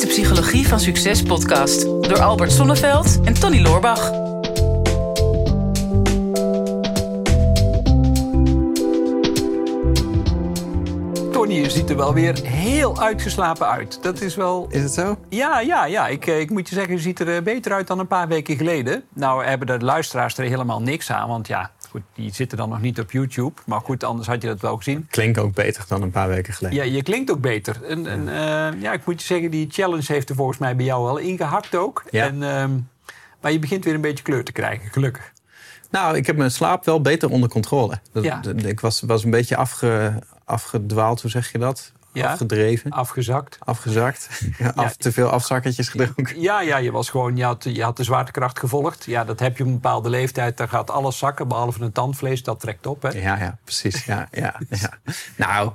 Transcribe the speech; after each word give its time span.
is 0.00 0.06
de 0.06 0.22
Psychologie 0.22 0.68
van 0.68 0.80
Succes 0.80 1.22
podcast 1.22 1.82
door 1.82 2.20
Albert 2.20 2.52
Sonneveld 2.52 3.20
en 3.24 3.34
Tony 3.34 3.60
Loorbach. 3.60 4.10
Tony, 11.32 11.54
je 11.54 11.70
ziet 11.70 11.90
er 11.90 11.96
wel 11.96 12.14
weer 12.14 12.42
heel 12.42 13.00
uitgeslapen 13.00 13.66
uit. 13.66 14.02
Dat 14.02 14.20
is 14.20 14.34
wel... 14.34 14.66
Is 14.70 14.82
het 14.82 14.92
zo? 14.92 15.16
Ja, 15.28 15.60
ja, 15.60 15.84
ja. 15.84 16.08
Ik, 16.08 16.26
eh, 16.26 16.40
ik 16.40 16.50
moet 16.50 16.68
je 16.68 16.74
zeggen, 16.74 16.94
je 16.94 17.00
ziet 17.00 17.20
er 17.20 17.36
eh, 17.36 17.42
beter 17.42 17.72
uit 17.72 17.86
dan 17.86 17.98
een 17.98 18.06
paar 18.06 18.28
weken 18.28 18.56
geleden. 18.56 19.04
Nou 19.14 19.44
hebben 19.44 19.66
de 19.66 19.84
luisteraars 19.84 20.38
er 20.38 20.44
helemaal 20.44 20.82
niks 20.82 21.12
aan, 21.12 21.28
want 21.28 21.46
ja... 21.46 21.70
Goed, 21.90 22.02
die 22.14 22.34
zitten 22.34 22.58
dan 22.58 22.68
nog 22.68 22.80
niet 22.80 23.00
op 23.00 23.10
YouTube. 23.10 23.60
Maar 23.66 23.80
goed, 23.80 24.04
anders 24.04 24.28
had 24.28 24.42
je 24.42 24.48
dat 24.48 24.60
wel 24.60 24.76
gezien. 24.76 25.06
Klinkt 25.10 25.38
ook 25.38 25.54
beter 25.54 25.84
dan 25.88 26.02
een 26.02 26.10
paar 26.10 26.28
weken 26.28 26.54
geleden. 26.54 26.78
Ja, 26.78 26.84
je 26.84 27.02
klinkt 27.02 27.30
ook 27.30 27.40
beter. 27.40 27.84
En, 27.84 28.06
en 28.06 28.28
eh, 28.28 28.80
ja, 28.82 28.92
ik 28.92 29.06
moet 29.06 29.20
je 29.20 29.26
zeggen, 29.26 29.50
die 29.50 29.66
challenge 29.70 30.12
heeft 30.12 30.28
er 30.28 30.34
volgens 30.34 30.58
mij 30.58 30.76
bij 30.76 30.84
jou 30.84 31.04
wel 31.04 31.16
ingehakt 31.16 31.74
ook. 31.74 32.04
Ja. 32.10 32.26
En, 32.26 32.42
ehm, 32.42 32.78
maar 33.40 33.52
je 33.52 33.58
begint 33.58 33.84
weer 33.84 33.94
een 33.94 34.00
beetje 34.00 34.24
kleur 34.24 34.44
te 34.44 34.52
krijgen, 34.52 34.90
gelukkig. 34.90 35.32
Nou, 35.90 36.16
ik 36.16 36.26
heb 36.26 36.36
mijn 36.36 36.50
slaap 36.50 36.84
wel 36.84 37.00
beter 37.00 37.30
onder 37.30 37.48
controle. 37.48 37.98
Dat, 38.12 38.24
Ja. 38.24 38.42
Ik 38.56 38.80
was, 38.80 39.00
was 39.00 39.24
een 39.24 39.30
beetje 39.30 39.56
afge, 39.56 40.22
afgedwaald, 40.44 41.22
hoe 41.22 41.30
zeg 41.30 41.52
je 41.52 41.58
dat? 41.58 41.92
Ja. 42.12 42.30
Afgedreven, 42.30 42.90
Afgezakt. 42.90 43.56
afgezakt. 43.58 44.28
Ja, 44.58 44.72
af, 44.74 44.96
te 44.96 45.12
veel 45.12 45.28
afzakkertjes 45.28 45.88
gedronken. 45.88 46.40
Ja, 46.40 46.60
ja, 46.60 46.76
je 46.76 46.90
was 46.90 47.10
gewoon, 47.10 47.36
je 47.36 47.44
had, 47.44 47.64
je 47.68 47.82
had 47.82 47.96
de 47.96 48.04
zwaartekracht 48.04 48.58
gevolgd. 48.58 49.04
Ja, 49.04 49.24
dat 49.24 49.40
heb 49.40 49.56
je 49.56 49.62
op 49.62 49.68
een 49.68 49.74
bepaalde 49.74 50.08
leeftijd. 50.08 50.56
Daar 50.56 50.68
gaat 50.68 50.90
alles 50.90 51.18
zakken, 51.18 51.48
behalve 51.48 51.82
een 51.82 51.92
tandvlees. 51.92 52.42
Dat 52.42 52.60
trekt 52.60 52.86
op, 52.86 53.02
hè? 53.02 53.08
Ja, 53.08 53.38
ja, 53.38 53.58
precies. 53.64 54.04
Ja, 54.04 54.28
ja, 54.30 54.60
ja. 54.68 54.98
Nou, 55.36 55.72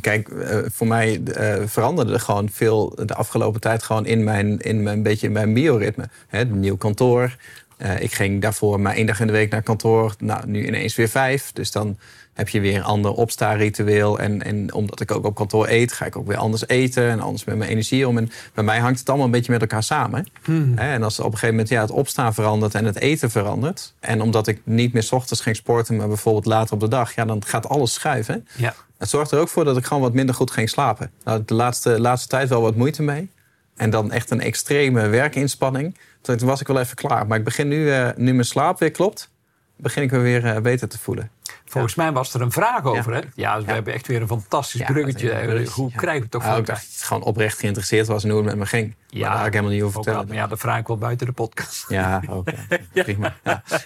kijk, 0.00 0.28
eh, 0.28 0.58
voor 0.66 0.86
mij 0.86 1.22
eh, 1.24 1.66
veranderde 1.66 2.12
er 2.12 2.20
gewoon 2.20 2.48
veel 2.48 2.92
de 3.04 3.14
afgelopen 3.14 3.60
tijd 3.60 3.82
gewoon 3.82 4.06
in 4.06 4.24
mijn, 4.24 4.58
in 4.58 4.82
mijn, 4.82 5.02
beetje 5.02 5.26
in 5.26 5.32
mijn 5.32 5.54
bioritme. 5.54 6.08
Hè, 6.28 6.44
nieuw 6.44 6.76
kantoor. 6.76 7.36
Eh, 7.76 8.00
ik 8.00 8.14
ging 8.14 8.42
daarvoor 8.42 8.80
maar 8.80 8.94
één 8.94 9.06
dag 9.06 9.20
in 9.20 9.26
de 9.26 9.32
week 9.32 9.50
naar 9.50 9.62
kantoor. 9.62 10.14
Nou, 10.18 10.46
nu 10.46 10.66
ineens 10.66 10.96
weer 10.96 11.08
vijf. 11.08 11.52
Dus 11.52 11.70
dan 11.70 11.98
heb 12.40 12.48
je 12.48 12.60
weer 12.60 12.76
een 12.76 12.84
ander 12.84 13.12
opsta-ritueel. 13.12 14.18
En, 14.18 14.42
en 14.42 14.72
omdat 14.72 15.00
ik 15.00 15.10
ook 15.10 15.24
op 15.24 15.34
kantoor 15.34 15.68
eet, 15.68 15.92
ga 15.92 16.04
ik 16.04 16.16
ook 16.16 16.26
weer 16.26 16.36
anders 16.36 16.68
eten. 16.68 17.08
En 17.08 17.20
anders 17.20 17.44
met 17.44 17.56
mijn 17.56 17.70
energie 17.70 18.08
om. 18.08 18.18
En 18.18 18.30
bij 18.54 18.64
mij 18.64 18.78
hangt 18.78 18.98
het 18.98 19.08
allemaal 19.08 19.26
een 19.26 19.32
beetje 19.32 19.52
met 19.52 19.60
elkaar 19.60 19.82
samen. 19.82 20.26
Hè, 20.74 20.92
En 20.92 21.02
als 21.02 21.18
op 21.18 21.24
een 21.24 21.32
gegeven 21.32 21.54
moment 21.54 21.68
ja, 21.68 21.80
het 21.80 21.90
opstaan 21.90 22.34
verandert 22.34 22.74
en 22.74 22.84
het 22.84 22.98
eten 22.98 23.30
verandert. 23.30 23.94
En 24.00 24.22
omdat 24.22 24.46
ik 24.46 24.60
niet 24.64 24.92
meer 24.92 25.02
's 25.02 25.12
ochtends 25.12 25.42
ging 25.42 25.56
sporten, 25.56 25.96
maar 25.96 26.08
bijvoorbeeld 26.08 26.46
later 26.46 26.74
op 26.74 26.80
de 26.80 26.88
dag. 26.88 27.14
Ja, 27.14 27.24
dan 27.24 27.44
gaat 27.44 27.68
alles 27.68 27.92
schuiven. 27.92 28.46
Ja. 28.56 28.74
Het 28.98 29.08
zorgt 29.08 29.30
er 29.30 29.38
ook 29.38 29.48
voor 29.48 29.64
dat 29.64 29.76
ik 29.76 29.84
gewoon 29.84 30.02
wat 30.02 30.14
minder 30.14 30.34
goed 30.34 30.50
ging 30.50 30.68
slapen. 30.68 31.10
Nou, 31.24 31.42
de 31.46 31.54
laatste, 31.54 32.00
laatste 32.00 32.28
tijd 32.28 32.48
wel 32.48 32.60
wat 32.60 32.76
moeite 32.76 33.02
mee. 33.02 33.30
En 33.76 33.90
dan 33.90 34.12
echt 34.12 34.30
een 34.30 34.40
extreme 34.40 35.08
werkinspanning. 35.08 35.96
Toen 36.20 36.38
was 36.38 36.60
ik 36.60 36.66
wel 36.66 36.80
even 36.80 36.96
klaar. 36.96 37.26
Maar 37.26 37.38
ik 37.38 37.44
begin 37.44 37.68
nu, 37.68 37.92
eh, 37.92 38.08
nu 38.16 38.32
mijn 38.32 38.46
slaap 38.46 38.78
weer 38.78 38.90
klopt, 38.90 39.30
begin 39.76 40.02
ik 40.02 40.10
me 40.10 40.18
weer 40.18 40.44
eh, 40.46 40.60
beter 40.60 40.88
te 40.88 40.98
voelen. 40.98 41.30
Volgens 41.70 41.94
mij 41.94 42.12
was 42.12 42.34
er 42.34 42.40
een 42.40 42.52
vraag 42.52 42.84
over, 42.84 43.12
Ja. 43.14 43.18
hè? 43.20 43.26
Ja, 43.34 43.56
dus 43.56 43.64
we 43.64 43.72
hebben 43.72 43.92
echt 43.94 44.06
weer 44.06 44.20
een 44.20 44.26
fantastisch 44.28 44.82
bruggetje. 44.84 45.28
bruggetje, 45.28 45.70
Hoe 45.72 45.90
krijgen 45.90 46.14
we 46.16 46.20
het 46.22 46.30
toch 46.30 46.42
Nou, 46.42 46.54
voor 46.54 46.62
ik 46.62 46.68
elkaar? 46.68 46.84
gewoon 47.00 47.22
oprecht 47.22 47.58
geïnteresseerd 47.58 48.06
was 48.06 48.24
in 48.24 48.30
hoe 48.30 48.38
het 48.38 48.48
met 48.48 48.56
me 48.56 48.66
ging. 48.66 48.94
Ja, 49.08 49.28
daar 49.28 49.38
ga 49.38 49.46
ik 49.46 49.52
helemaal 49.52 49.72
niet 49.74 49.82
over 49.82 50.02
vertellen. 50.02 50.26
maar 50.26 50.36
ja, 50.36 50.46
dat 50.46 50.58
vraag 50.58 50.78
ik 50.78 50.86
wel 50.86 50.96
buiten 50.98 51.26
de 51.26 51.32
podcast. 51.32 51.84
Ja, 51.88 52.22
ook. 52.28 52.48
ja. 52.92 53.02
Prima. 53.02 53.34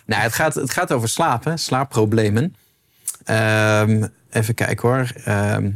Nou, 0.07 0.23
het 0.23 0.33
gaat, 0.35 0.55
het 0.55 0.71
gaat 0.71 0.93
over 0.93 1.09
slapen, 1.09 1.59
slaapproblemen. 1.59 2.57
Ehm, 3.25 4.07
even 4.31 4.55
kijken 4.55 4.89
hoor. 4.89 5.13
Ehm, 5.25 5.71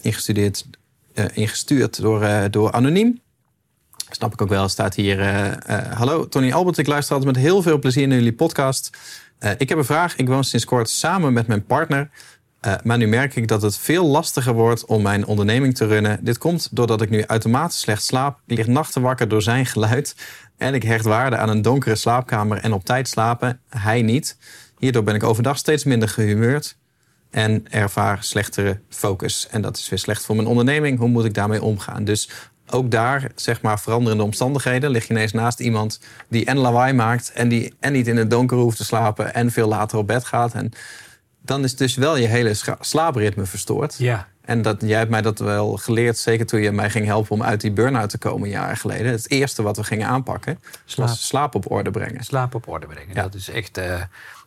ingestudeerd, 0.00 0.66
eh, 1.14 1.24
ingestuurd 1.32 2.00
door, 2.00 2.22
eh, 2.22 2.44
door 2.50 2.72
Anoniem. 2.72 3.20
Snap 4.10 4.32
ik 4.32 4.42
ook 4.42 4.48
wel. 4.48 4.68
Staat 4.68 4.94
hier. 4.94 5.20
eh, 5.20 5.78
eh, 5.78 5.92
Hallo, 5.92 6.28
Tony 6.28 6.52
Albert. 6.52 6.78
Ik 6.78 6.86
luister 6.86 7.14
altijd 7.16 7.34
met 7.34 7.42
heel 7.44 7.62
veel 7.62 7.78
plezier 7.78 8.08
naar 8.08 8.16
jullie 8.16 8.32
podcast. 8.32 8.90
Eh, 9.40 9.50
ik 9.58 9.68
heb 9.68 9.78
een 9.78 9.84
vraag. 9.84 10.16
Ik 10.16 10.28
woon 10.28 10.44
sinds 10.44 10.64
kort 10.64 10.88
samen 10.88 11.32
met 11.32 11.46
mijn 11.46 11.64
partner. 11.64 12.10
Eh, 12.60 12.74
maar 12.82 12.98
nu 12.98 13.06
merk 13.06 13.36
ik 13.36 13.48
dat 13.48 13.62
het 13.62 13.78
veel 13.78 14.06
lastiger 14.06 14.52
wordt 14.52 14.84
om 14.84 15.02
mijn 15.02 15.26
onderneming 15.26 15.74
te 15.74 15.86
runnen. 15.86 16.18
Dit 16.24 16.38
komt 16.38 16.68
doordat 16.70 17.02
ik 17.02 17.10
nu 17.10 17.24
automatisch 17.26 17.80
slecht 17.80 18.04
slaap. 18.04 18.40
Ik 18.46 18.56
lig 18.56 18.66
nachten 18.66 19.02
wakker 19.02 19.28
door 19.28 19.42
zijn 19.42 19.66
geluid. 19.66 20.14
En 20.56 20.74
ik 20.74 20.82
hecht 20.82 21.04
waarde 21.04 21.36
aan 21.36 21.48
een 21.48 21.62
donkere 21.62 21.94
slaapkamer 21.96 22.58
en 22.58 22.72
op 22.72 22.84
tijd 22.84 23.08
slapen. 23.08 23.60
Hij 23.68 24.02
niet. 24.02 24.36
Hierdoor 24.78 25.02
ben 25.02 25.14
ik 25.14 25.22
overdag 25.22 25.58
steeds 25.58 25.84
minder 25.84 26.08
gehumeurd. 26.08 26.76
En 27.30 27.66
ervaar 27.70 28.24
slechtere 28.24 28.80
focus. 28.88 29.48
En 29.50 29.62
dat 29.62 29.76
is 29.76 29.88
weer 29.88 29.98
slecht 29.98 30.24
voor 30.24 30.36
mijn 30.36 30.48
onderneming. 30.48 30.98
Hoe 30.98 31.08
moet 31.08 31.24
ik 31.24 31.34
daarmee 31.34 31.62
omgaan? 31.62 32.04
Dus 32.04 32.30
ook 32.72 32.90
daar, 32.90 33.30
zeg 33.34 33.62
maar, 33.62 33.80
veranderende 33.80 34.22
omstandigheden. 34.24 34.90
Lig 34.90 35.06
je 35.06 35.14
ineens 35.14 35.32
naast 35.32 35.60
iemand 35.60 36.00
die 36.28 36.44
en 36.44 36.56
lawaai 36.56 36.92
maakt. 36.92 37.32
En 37.32 37.48
die 37.48 37.74
en 37.80 37.92
niet 37.92 38.06
in 38.06 38.16
het 38.16 38.30
donker 38.30 38.56
hoeft 38.56 38.76
te 38.76 38.84
slapen. 38.84 39.34
En 39.34 39.50
veel 39.50 39.68
later 39.68 39.98
op 39.98 40.06
bed 40.06 40.24
gaat. 40.24 40.54
En 40.54 40.72
dan 41.42 41.64
is 41.64 41.76
dus 41.76 41.94
wel 41.94 42.16
je 42.16 42.26
hele 42.26 42.54
slaapritme 42.80 43.46
verstoord. 43.46 43.94
Ja. 43.98 44.28
En 44.40 44.62
dat, 44.62 44.76
jij 44.80 44.98
hebt 44.98 45.10
mij 45.10 45.22
dat 45.22 45.38
wel 45.38 45.76
geleerd, 45.76 46.18
zeker 46.18 46.46
toen 46.46 46.60
je 46.60 46.72
mij 46.72 46.90
ging 46.90 47.06
helpen 47.06 47.30
om 47.30 47.42
uit 47.42 47.60
die 47.60 47.70
burn-out 47.72 48.10
te 48.10 48.18
komen 48.18 48.48
jaren 48.48 48.76
geleden. 48.76 49.12
Het 49.12 49.30
eerste 49.30 49.62
wat 49.62 49.76
we 49.76 49.84
gingen 49.84 50.06
aanpakken 50.06 50.58
Slaap. 50.84 51.08
was 51.08 51.26
slaap 51.26 51.54
op 51.54 51.70
orde 51.70 51.90
brengen. 51.90 52.24
Slaap 52.24 52.54
op 52.54 52.68
orde 52.68 52.86
brengen. 52.86 53.14
Ja. 53.14 53.22
Dat 53.22 53.34
is 53.34 53.50
echt. 53.50 53.78
eh, 53.78 54.02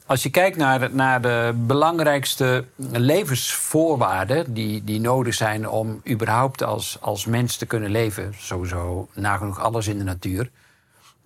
als 0.06 0.24
je 0.24 0.30
kijkt 0.30 0.58
naar 0.58 0.80
de, 0.80 0.90
naar 0.92 1.22
de 1.22 1.54
belangrijkste 1.56 2.66
levensvoorwaarden 2.92 4.54
die, 4.54 4.84
die 4.84 5.00
nodig 5.00 5.34
zijn 5.34 5.70
om 5.70 6.02
überhaupt 6.10 6.64
als, 6.64 6.98
als 7.02 7.26
mens 7.26 7.58
te 7.58 7.66
kunnen 7.66 7.90
leven, 7.90 8.34
sowieso 8.38 9.08
nagenoeg 9.14 9.60
alles 9.60 9.88
in 9.88 9.98
de 9.98 10.04
natuur, 10.04 10.50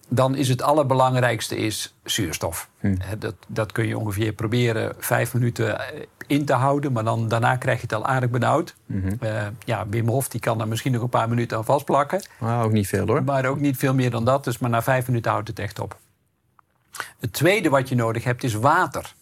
dan 0.09 0.35
is 0.35 0.49
het 0.49 0.61
allerbelangrijkste 0.61 1.57
is 1.57 1.93
zuurstof. 2.03 2.69
Hè, 2.79 3.17
Dat, 3.17 3.35
dat 3.47 3.71
kun 3.71 3.87
je 3.87 3.97
ongeveer 3.97 4.33
proberen 4.33 4.95
vijf 4.99 5.33
minuten 5.33 5.79
eh, 5.79 6.01
in 6.27 6.45
te 6.45 6.53
houden, 6.53 6.91
maar 6.91 7.03
dan, 7.03 7.27
daarna 7.27 7.55
krijg 7.55 7.77
je 7.77 7.83
het 7.83 7.93
al 7.93 8.05
aardig 8.05 8.29
benauwd. 8.29 8.75
Eh, 9.19 9.47
ja, 9.65 9.87
Wim 9.89 10.07
Hof 10.07 10.27
die 10.27 10.39
kan 10.39 10.57
daar 10.57 10.67
misschien 10.67 10.91
nog 10.91 11.01
een 11.01 11.09
paar 11.09 11.29
minuten 11.29 11.57
aan 11.57 11.65
vastplakken. 11.65 12.21
Nou, 12.39 12.65
ook 12.65 12.71
niet 12.71 12.87
veel 12.87 13.07
hoor. 13.07 13.23
Maar 13.23 13.45
ook 13.45 13.59
niet 13.59 13.77
veel 13.77 13.93
meer 13.93 14.09
dan 14.11 14.25
dat. 14.25 14.43
Dus 14.43 14.57
maar 14.57 14.69
na 14.69 14.81
vijf 14.81 15.07
minuten 15.07 15.31
houdt 15.31 15.47
het 15.47 15.59
echt 15.59 15.79
op. 15.79 15.97
Het 17.19 17.33
tweede 17.33 17.69
wat 17.69 17.89
je 17.89 17.95
nodig 17.95 18.23
hebt 18.23 18.43
is 18.43 18.53
water. 18.53 19.15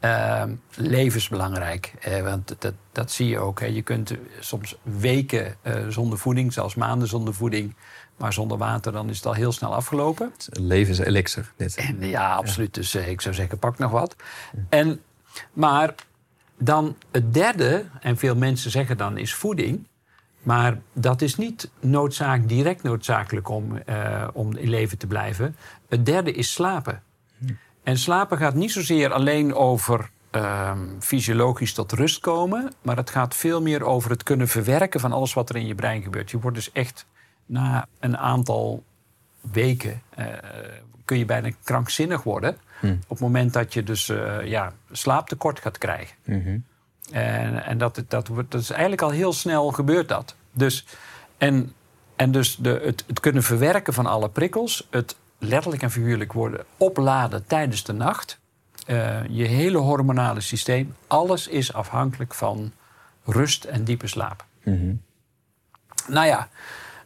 Ehm, 0.00 0.54
levensbelangrijk. 0.74 1.92
Eh, 2.00 2.22
want 2.22 2.54
dat, 2.58 2.74
dat 2.92 3.10
zie 3.10 3.28
je 3.28 3.38
ook. 3.38 3.60
Hè. 3.60 3.66
Je 3.66 3.82
kunt 3.82 4.12
soms 4.40 4.76
weken 4.82 5.56
eh, 5.62 5.88
zonder 5.88 6.18
voeding, 6.18 6.52
zelfs 6.52 6.74
maanden 6.74 7.08
zonder 7.08 7.34
voeding. 7.34 7.74
Maar 8.16 8.32
zonder 8.32 8.58
water, 8.58 8.92
dan 8.92 9.08
is 9.08 9.16
het 9.16 9.26
al 9.26 9.32
heel 9.32 9.52
snel 9.52 9.74
afgelopen. 9.74 10.32
Levenselixer, 10.50 11.52
dit. 11.56 11.76
En 11.76 12.06
ja, 12.06 12.34
absoluut. 12.34 12.74
Dus 12.74 12.94
eh, 12.94 13.08
ik 13.08 13.20
zou 13.20 13.34
zeggen, 13.34 13.58
pak 13.58 13.78
nog 13.78 13.90
wat. 13.90 14.16
En, 14.68 15.00
maar 15.52 15.94
dan 16.58 16.96
het 17.10 17.34
derde, 17.34 17.84
en 18.00 18.16
veel 18.16 18.36
mensen 18.36 18.70
zeggen 18.70 18.96
dan, 18.96 19.18
is 19.18 19.34
voeding. 19.34 19.86
Maar 20.42 20.78
dat 20.92 21.22
is 21.22 21.36
niet 21.36 21.70
noodzaak, 21.80 22.48
direct 22.48 22.82
noodzakelijk 22.82 23.48
om, 23.48 23.76
eh, 23.76 24.28
om 24.32 24.56
in 24.56 24.68
leven 24.68 24.98
te 24.98 25.06
blijven. 25.06 25.56
Het 25.88 26.06
derde 26.06 26.32
is 26.32 26.52
slapen. 26.52 27.02
En 27.82 27.98
slapen 27.98 28.38
gaat 28.38 28.54
niet 28.54 28.72
zozeer 28.72 29.12
alleen 29.12 29.54
over 29.54 30.10
ehm, 30.30 31.00
fysiologisch 31.00 31.72
tot 31.72 31.92
rust 31.92 32.20
komen. 32.20 32.72
Maar 32.82 32.96
het 32.96 33.10
gaat 33.10 33.34
veel 33.34 33.62
meer 33.62 33.84
over 33.84 34.10
het 34.10 34.22
kunnen 34.22 34.48
verwerken 34.48 35.00
van 35.00 35.12
alles 35.12 35.34
wat 35.34 35.48
er 35.48 35.56
in 35.56 35.66
je 35.66 35.74
brein 35.74 36.02
gebeurt. 36.02 36.30
Je 36.30 36.38
wordt 36.38 36.56
dus 36.56 36.72
echt 36.72 37.06
na 37.46 37.86
een 37.98 38.16
aantal 38.16 38.84
weken 39.40 40.02
eh, 40.14 40.26
kun 41.04 41.18
je 41.18 41.24
bijna 41.24 41.50
krankzinnig 41.64 42.22
worden. 42.22 42.56
Op 42.82 43.08
het 43.08 43.20
moment 43.20 43.52
dat 43.52 43.74
je 43.74 43.82
dus 43.82 44.08
eh, 44.08 44.46
ja, 44.46 44.72
slaaptekort 44.90 45.60
gaat 45.60 45.78
krijgen. 45.78 46.16
En, 47.12 47.64
en 47.64 47.78
dat, 47.78 48.04
dat, 48.08 48.30
dat 48.48 48.60
is 48.60 48.70
eigenlijk 48.70 49.02
al 49.02 49.10
heel 49.10 49.32
snel 49.32 49.70
gebeurt 49.70 50.08
dat. 50.08 50.34
Dus, 50.52 50.86
en, 51.38 51.72
en 52.16 52.30
dus 52.30 52.56
de, 52.56 52.80
het, 52.84 53.04
het 53.06 53.20
kunnen 53.20 53.42
verwerken 53.42 53.92
van 53.92 54.06
alle 54.06 54.28
prikkels, 54.28 54.86
het 54.90 55.16
letterlijk 55.38 55.82
en 55.82 55.90
figuurlijk 55.90 56.32
worden 56.32 56.64
opladen 56.76 57.46
tijdens 57.46 57.84
de 57.84 57.92
nacht. 57.92 58.38
eh, 58.86 59.20
je 59.28 59.44
hele 59.44 59.78
hormonale 59.78 60.40
systeem, 60.40 60.94
alles 61.06 61.48
is 61.48 61.72
afhankelijk 61.72 62.34
van 62.34 62.72
rust 63.24 63.64
en 63.64 63.84
diepe 63.84 64.06
slaap. 64.06 64.44
Nou 66.08 66.26
ja, 66.26 66.48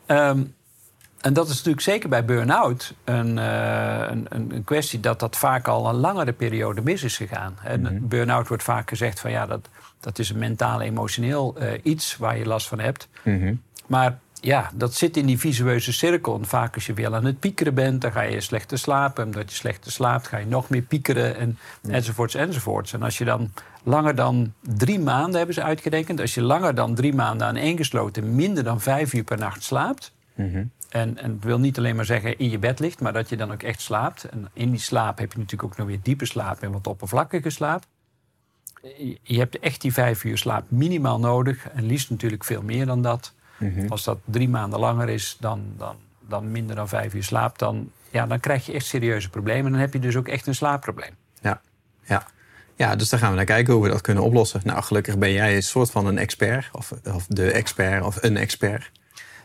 ehm, 0.06 0.42
en 1.20 1.32
dat 1.32 1.48
is 1.48 1.54
natuurlijk 1.56 1.82
zeker 1.82 2.08
bij 2.08 2.24
burn-out 2.24 2.94
een, 3.04 3.38
eh, 3.38 4.06
een, 4.08 4.26
een, 4.28 4.54
een 4.54 4.64
kwestie 4.64 5.00
dat 5.00 5.20
dat 5.20 5.36
vaak 5.36 5.68
al 5.68 5.88
een 5.88 5.94
langere 5.94 6.32
periode 6.32 6.82
mis 6.82 7.02
is 7.02 7.16
gegaan. 7.16 7.56
En 7.64 8.08
burn-out 8.08 8.48
wordt 8.48 8.62
vaak 8.62 8.88
gezegd 8.88 9.20
van 9.20 9.30
ja, 9.30 9.46
dat, 9.46 9.68
dat 10.00 10.18
is 10.18 10.30
een 10.30 10.38
mentaal-emotioneel 10.38 11.56
eh, 11.58 11.80
iets 11.82 12.16
waar 12.16 12.38
je 12.38 12.46
last 12.46 12.68
van 12.68 12.78
hebt. 12.78 13.08
Maar 13.86 14.18
ja, 14.42 14.70
dat 14.74 14.94
zit 14.94 15.16
in 15.16 15.26
die 15.26 15.38
visueuze 15.38 15.92
cirkel. 15.92 16.34
En 16.34 16.44
vaak 16.44 16.74
als 16.74 16.86
je 16.86 16.92
weer 16.92 17.14
aan 17.14 17.24
het 17.24 17.38
piekeren 17.38 17.74
bent, 17.74 18.00
dan 18.00 18.12
ga 18.12 18.22
je 18.22 18.40
slechter 18.40 18.78
slapen. 18.78 19.24
Omdat 19.24 19.50
je 19.50 19.56
slechter 19.56 19.92
slaapt, 19.92 20.26
ga 20.26 20.36
je 20.36 20.46
nog 20.46 20.68
meer 20.68 20.82
piekeren. 20.82 21.36
En, 21.36 21.58
Enzovoorts, 21.88 22.34
enzovoorts. 22.34 22.92
En 22.92 23.02
als 23.02 23.18
je 23.18 23.24
dan 23.24 23.52
langer 23.82 24.14
dan 24.14 24.52
drie 24.60 25.00
maanden, 25.00 25.36
hebben 25.36 25.54
ze 25.54 25.62
uitgerekend... 25.62 26.20
als 26.20 26.34
je 26.34 26.42
langer 26.42 26.74
dan 26.74 26.94
drie 26.94 27.14
maanden 27.14 27.46
aan 27.46 27.56
één 27.56 27.76
gesloten... 27.76 28.34
minder 28.34 28.64
dan 28.64 28.80
vijf 28.80 29.12
uur 29.12 29.24
per 29.24 29.38
nacht 29.38 29.62
slaapt... 29.62 30.12
En, 30.92 31.18
en 31.18 31.32
het 31.32 31.44
wil 31.44 31.58
niet 31.58 31.78
alleen 31.78 31.96
maar 31.96 32.04
zeggen 32.04 32.38
in 32.38 32.50
je 32.50 32.58
bed 32.58 32.80
ligt, 32.80 33.00
maar 33.00 33.12
dat 33.12 33.28
je 33.28 33.36
dan 33.36 33.52
ook 33.52 33.62
echt 33.62 33.80
slaapt. 33.80 34.24
En 34.24 34.48
in 34.52 34.70
die 34.70 34.80
slaap 34.80 35.18
heb 35.18 35.32
je 35.32 35.38
natuurlijk 35.38 35.72
ook 35.72 35.78
nog 35.78 35.86
weer 35.86 36.00
diepe 36.02 36.26
slaap 36.26 36.62
en 36.62 36.72
wat 36.72 36.86
oppervlakkige 36.86 37.50
slaap. 37.50 37.84
Je 39.22 39.38
hebt 39.38 39.58
echt 39.58 39.80
die 39.80 39.92
vijf 39.92 40.24
uur 40.24 40.38
slaap 40.38 40.70
minimaal 40.70 41.18
nodig. 41.18 41.68
En 41.68 41.86
liefst 41.86 42.10
natuurlijk 42.10 42.44
veel 42.44 42.62
meer 42.62 42.86
dan 42.86 43.02
dat. 43.02 43.34
Mhm. 43.62 43.88
Als 43.88 44.04
dat 44.04 44.18
drie 44.24 44.48
maanden 44.48 44.78
langer 44.78 45.08
is 45.08 45.36
dan, 45.40 45.64
dan, 45.76 45.96
dan 46.28 46.50
minder 46.50 46.76
dan 46.76 46.88
vijf 46.88 47.14
uur 47.14 47.24
slaap, 47.24 47.58
dan, 47.58 47.90
ja, 48.10 48.26
dan 48.26 48.40
krijg 48.40 48.66
je 48.66 48.72
echt 48.72 48.86
serieuze 48.86 49.30
problemen. 49.30 49.64
En 49.66 49.72
dan 49.72 49.80
heb 49.80 49.92
je 49.92 49.98
dus 49.98 50.16
ook 50.16 50.28
echt 50.28 50.46
een 50.46 50.54
slaapprobleem. 50.54 51.14
Ja, 51.40 51.60
ja. 52.04 52.26
ja, 52.76 52.96
dus 52.96 53.08
daar 53.08 53.20
gaan 53.20 53.30
we 53.30 53.36
naar 53.36 53.44
kijken 53.44 53.74
hoe 53.74 53.82
we 53.82 53.88
dat 53.88 54.00
kunnen 54.00 54.22
oplossen. 54.22 54.60
Nou, 54.64 54.82
gelukkig 54.82 55.18
ben 55.18 55.32
jij 55.32 55.56
een 55.56 55.62
soort 55.62 55.90
van 55.90 56.06
een 56.06 56.18
expert. 56.18 56.68
Of, 56.72 56.92
of 57.14 57.26
de 57.26 57.52
expert, 57.52 58.04
of 58.04 58.22
een 58.22 58.36
expert. 58.36 58.90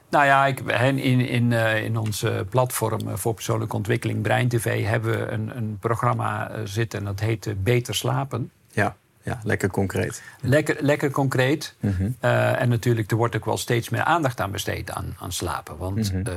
Nou 0.09 0.25
ja, 0.25 0.45
ik, 0.45 0.59
in, 0.59 1.19
in, 1.19 1.53
eh, 1.53 1.83
in 1.83 1.97
onze 1.97 2.45
platform 2.49 3.07
eh, 3.07 3.15
voor 3.15 3.33
persoonlijke 3.33 3.75
ontwikkeling, 3.75 4.21
Brein 4.21 4.47
TV, 4.47 4.85
hebben 4.85 5.11
we 5.11 5.31
een, 5.31 5.57
een 5.57 5.77
programma 5.79 6.49
eh, 6.49 6.61
zitten 6.63 6.99
en 6.99 7.05
dat 7.05 7.19
heet 7.19 7.63
Beter 7.63 7.95
Slapen. 7.95 8.51
Ja, 8.71 8.95
ja 9.27 9.39
lekker 9.43 9.69
concreet. 9.69 10.23
Lekker, 10.41 10.75
lekker 10.79 11.11
concreet. 11.11 11.75
Mhm. 11.79 12.09
Eh, 12.19 12.61
en 12.61 12.69
natuurlijk, 12.69 13.11
er 13.11 13.17
wordt 13.17 13.35
ook 13.35 13.45
wel 13.45 13.57
steeds 13.57 13.89
meer 13.89 14.03
aandacht 14.03 14.39
aan 14.41 14.51
besteed 14.51 14.91
aan, 14.91 15.15
aan 15.19 15.31
slapen. 15.31 15.77
Want 15.77 16.13
Mhm. 16.13 16.27
eh, 16.27 16.33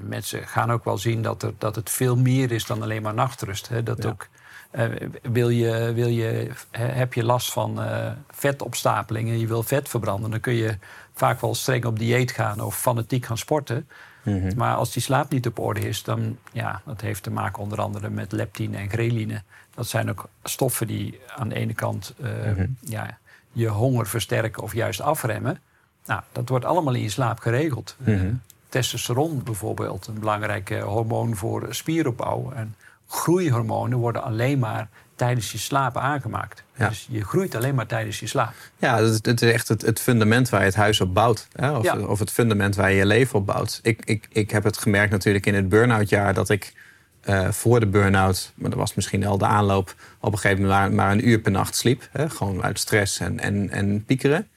mensen 0.00 0.46
gaan 0.46 0.72
ook 0.72 0.84
wel 0.84 0.98
zien 0.98 1.22
dat, 1.22 1.42
er, 1.42 1.52
dat 1.58 1.74
het 1.76 1.90
veel 1.90 2.16
meer 2.16 2.52
is 2.52 2.66
dan 2.66 2.82
alleen 2.82 3.02
maar 3.02 3.14
nachtrust. 3.14 3.68
Hè? 3.68 3.82
Dat 3.82 4.02
Ja. 4.02 4.08
ook, 4.08 4.28
eh, 4.70 4.84
wil 5.22 5.48
je, 5.48 5.92
wil 5.94 6.08
je, 6.08 6.50
he- 6.70 6.84
heb 6.84 7.14
je 7.14 7.24
last 7.24 7.52
van 7.52 7.82
eh 7.82 8.10
vetopstapelingen, 8.30 9.38
je 9.38 9.46
wil 9.46 9.62
vet 9.62 9.88
verbranden, 9.88 10.30
dan 10.30 10.40
kun 10.40 10.54
je 10.54 10.78
vaak 11.14 11.40
wel 11.40 11.54
streng 11.54 11.84
op 11.84 11.98
dieet 11.98 12.30
gaan 12.30 12.60
of 12.60 12.76
fanatiek 12.80 13.26
gaan 13.26 13.38
sporten. 13.38 13.88
Mhm. 14.22 14.52
Maar 14.56 14.74
als 14.74 14.92
die 14.92 15.02
slaap 15.02 15.30
niet 15.30 15.46
op 15.46 15.58
orde 15.58 15.80
is, 15.88 16.02
dan 16.02 16.36
ja, 16.52 16.80
dat 16.84 17.00
heeft 17.00 17.22
te 17.22 17.30
maken 17.30 17.62
onder 17.62 17.80
andere 17.80 18.10
met 18.10 18.32
leptine 18.32 18.76
en 18.76 18.88
ghreline. 18.88 19.42
Dat 19.74 19.86
zijn 19.86 20.10
ook 20.10 20.28
stoffen 20.44 20.86
die 20.86 21.20
aan 21.36 21.48
de 21.48 21.54
ene 21.54 21.74
kant 21.74 22.14
eh, 22.22 22.30
Mhm. 22.52 22.66
ja, 22.80 23.18
je 23.52 23.68
honger 23.68 24.06
versterken 24.06 24.62
of 24.62 24.74
juist 24.74 25.00
afremmen. 25.00 25.58
Nou, 26.06 26.22
dat 26.32 26.48
wordt 26.48 26.64
allemaal 26.64 26.94
in 26.94 27.02
je 27.02 27.08
slaap 27.10 27.38
geregeld. 27.38 27.96
Mhm. 27.98 28.10
Eh, 28.10 28.20
testosteron 28.68 29.42
bijvoorbeeld, 29.44 30.06
een 30.06 30.18
belangrijk 30.18 30.68
hormoon 30.80 31.36
voor 31.36 31.66
spieropbouw. 31.70 32.52
En 32.54 32.74
groeihormonen 33.08 33.98
worden 33.98 34.22
alleen 34.22 34.58
maar 34.58 34.88
tijdens 35.20 35.52
je 35.52 35.58
slaap 35.58 35.96
aangemaakt. 35.96 36.62
Ja. 36.76 36.88
Dus 36.88 37.06
je 37.10 37.24
groeit 37.24 37.54
alleen 37.54 37.74
maar 37.74 37.86
tijdens 37.86 38.20
je 38.20 38.26
slaap. 38.26 38.54
Ja, 38.78 39.02
het, 39.02 39.26
het 39.26 39.42
is 39.42 39.52
echt 39.52 39.68
het, 39.68 39.82
het 39.82 40.00
fundament 40.00 40.48
waar 40.48 40.60
je 40.60 40.66
het 40.66 40.74
huis 40.74 41.00
op 41.00 41.14
bouwt. 41.14 41.48
Hè? 41.52 41.76
Of, 41.76 41.84
Ja. 41.84 41.98
of 41.98 42.18
het 42.18 42.30
fundament 42.30 42.76
waar 42.76 42.90
je 42.90 42.96
je 42.96 43.06
leven 43.06 43.38
op 43.38 43.46
bouwt. 43.46 43.80
Ik, 43.82 44.02
ik, 44.04 44.26
ik 44.32 44.50
heb 44.50 44.64
het 44.64 44.78
gemerkt 44.78 45.10
natuurlijk 45.10 45.46
in 45.46 45.54
het 45.54 45.68
burn-out 45.68 46.08
jaar 46.08 46.34
dat 46.34 46.48
ik 46.48 46.72
eh, 47.20 47.50
voor 47.50 47.80
de 47.80 47.86
burn-out, 47.86 48.52
maar 48.54 48.70
dat 48.70 48.78
was 48.78 48.94
misschien 48.94 49.26
al 49.26 49.38
de 49.38 49.46
aanloop, 49.46 49.94
op 50.20 50.32
een 50.32 50.38
gegeven 50.38 50.62
moment 50.64 50.80
maar, 50.80 50.92
maar 50.92 51.12
een 51.12 51.28
uur 51.28 51.38
per 51.38 51.52
nacht 51.52 51.76
sliep. 51.76 52.08
Hè? 52.12 52.30
Gewoon 52.30 52.62
uit 52.62 52.78
stress 52.78 53.20
en, 53.20 53.40
en, 53.40 53.70
en 53.70 54.04
piekeren. 54.04 54.48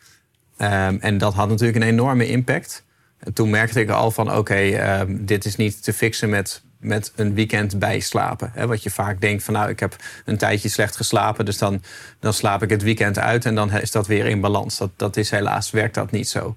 Ehm, 0.57 0.97
en 0.99 1.17
dat 1.17 1.33
had 1.33 1.49
natuurlijk 1.49 1.77
een 1.77 1.89
enorme 1.89 2.27
impact. 2.27 2.83
En 3.17 3.33
toen 3.33 3.49
merkte 3.49 3.79
ik 3.79 3.89
al 3.89 4.11
van 4.11 4.35
oké, 4.35 4.55
ehm, 4.55 5.15
dit 5.25 5.45
is 5.45 5.55
niet 5.55 5.83
te 5.83 5.93
fixen 5.93 6.29
met, 6.29 6.63
met 6.83 7.11
een 7.15 7.33
weekend 7.33 7.79
bijslapen. 7.79 8.67
Wat 8.67 8.83
je 8.83 8.89
vaak 8.89 9.21
denkt 9.21 9.43
van 9.43 9.53
nou, 9.53 9.69
ik 9.69 9.79
heb 9.79 9.95
een 10.25 10.37
tijdje 10.37 10.69
slecht 10.69 10.95
geslapen, 10.95 11.45
dus 11.45 11.57
dan, 11.57 11.81
dan 12.19 12.33
slaap 12.33 12.63
ik 12.63 12.69
het 12.69 12.83
weekend 12.83 13.19
uit 13.19 13.45
en 13.45 13.55
dan 13.55 13.71
is 13.71 13.91
dat 13.91 14.07
weer 14.07 14.25
in 14.25 14.41
balans. 14.41 14.77
Dat, 14.77 14.89
dat 14.95 15.17
is 15.17 15.29
helaas, 15.29 15.71
werkt 15.71 15.95
dat 15.95 16.11
niet 16.11 16.29
zo. 16.29 16.55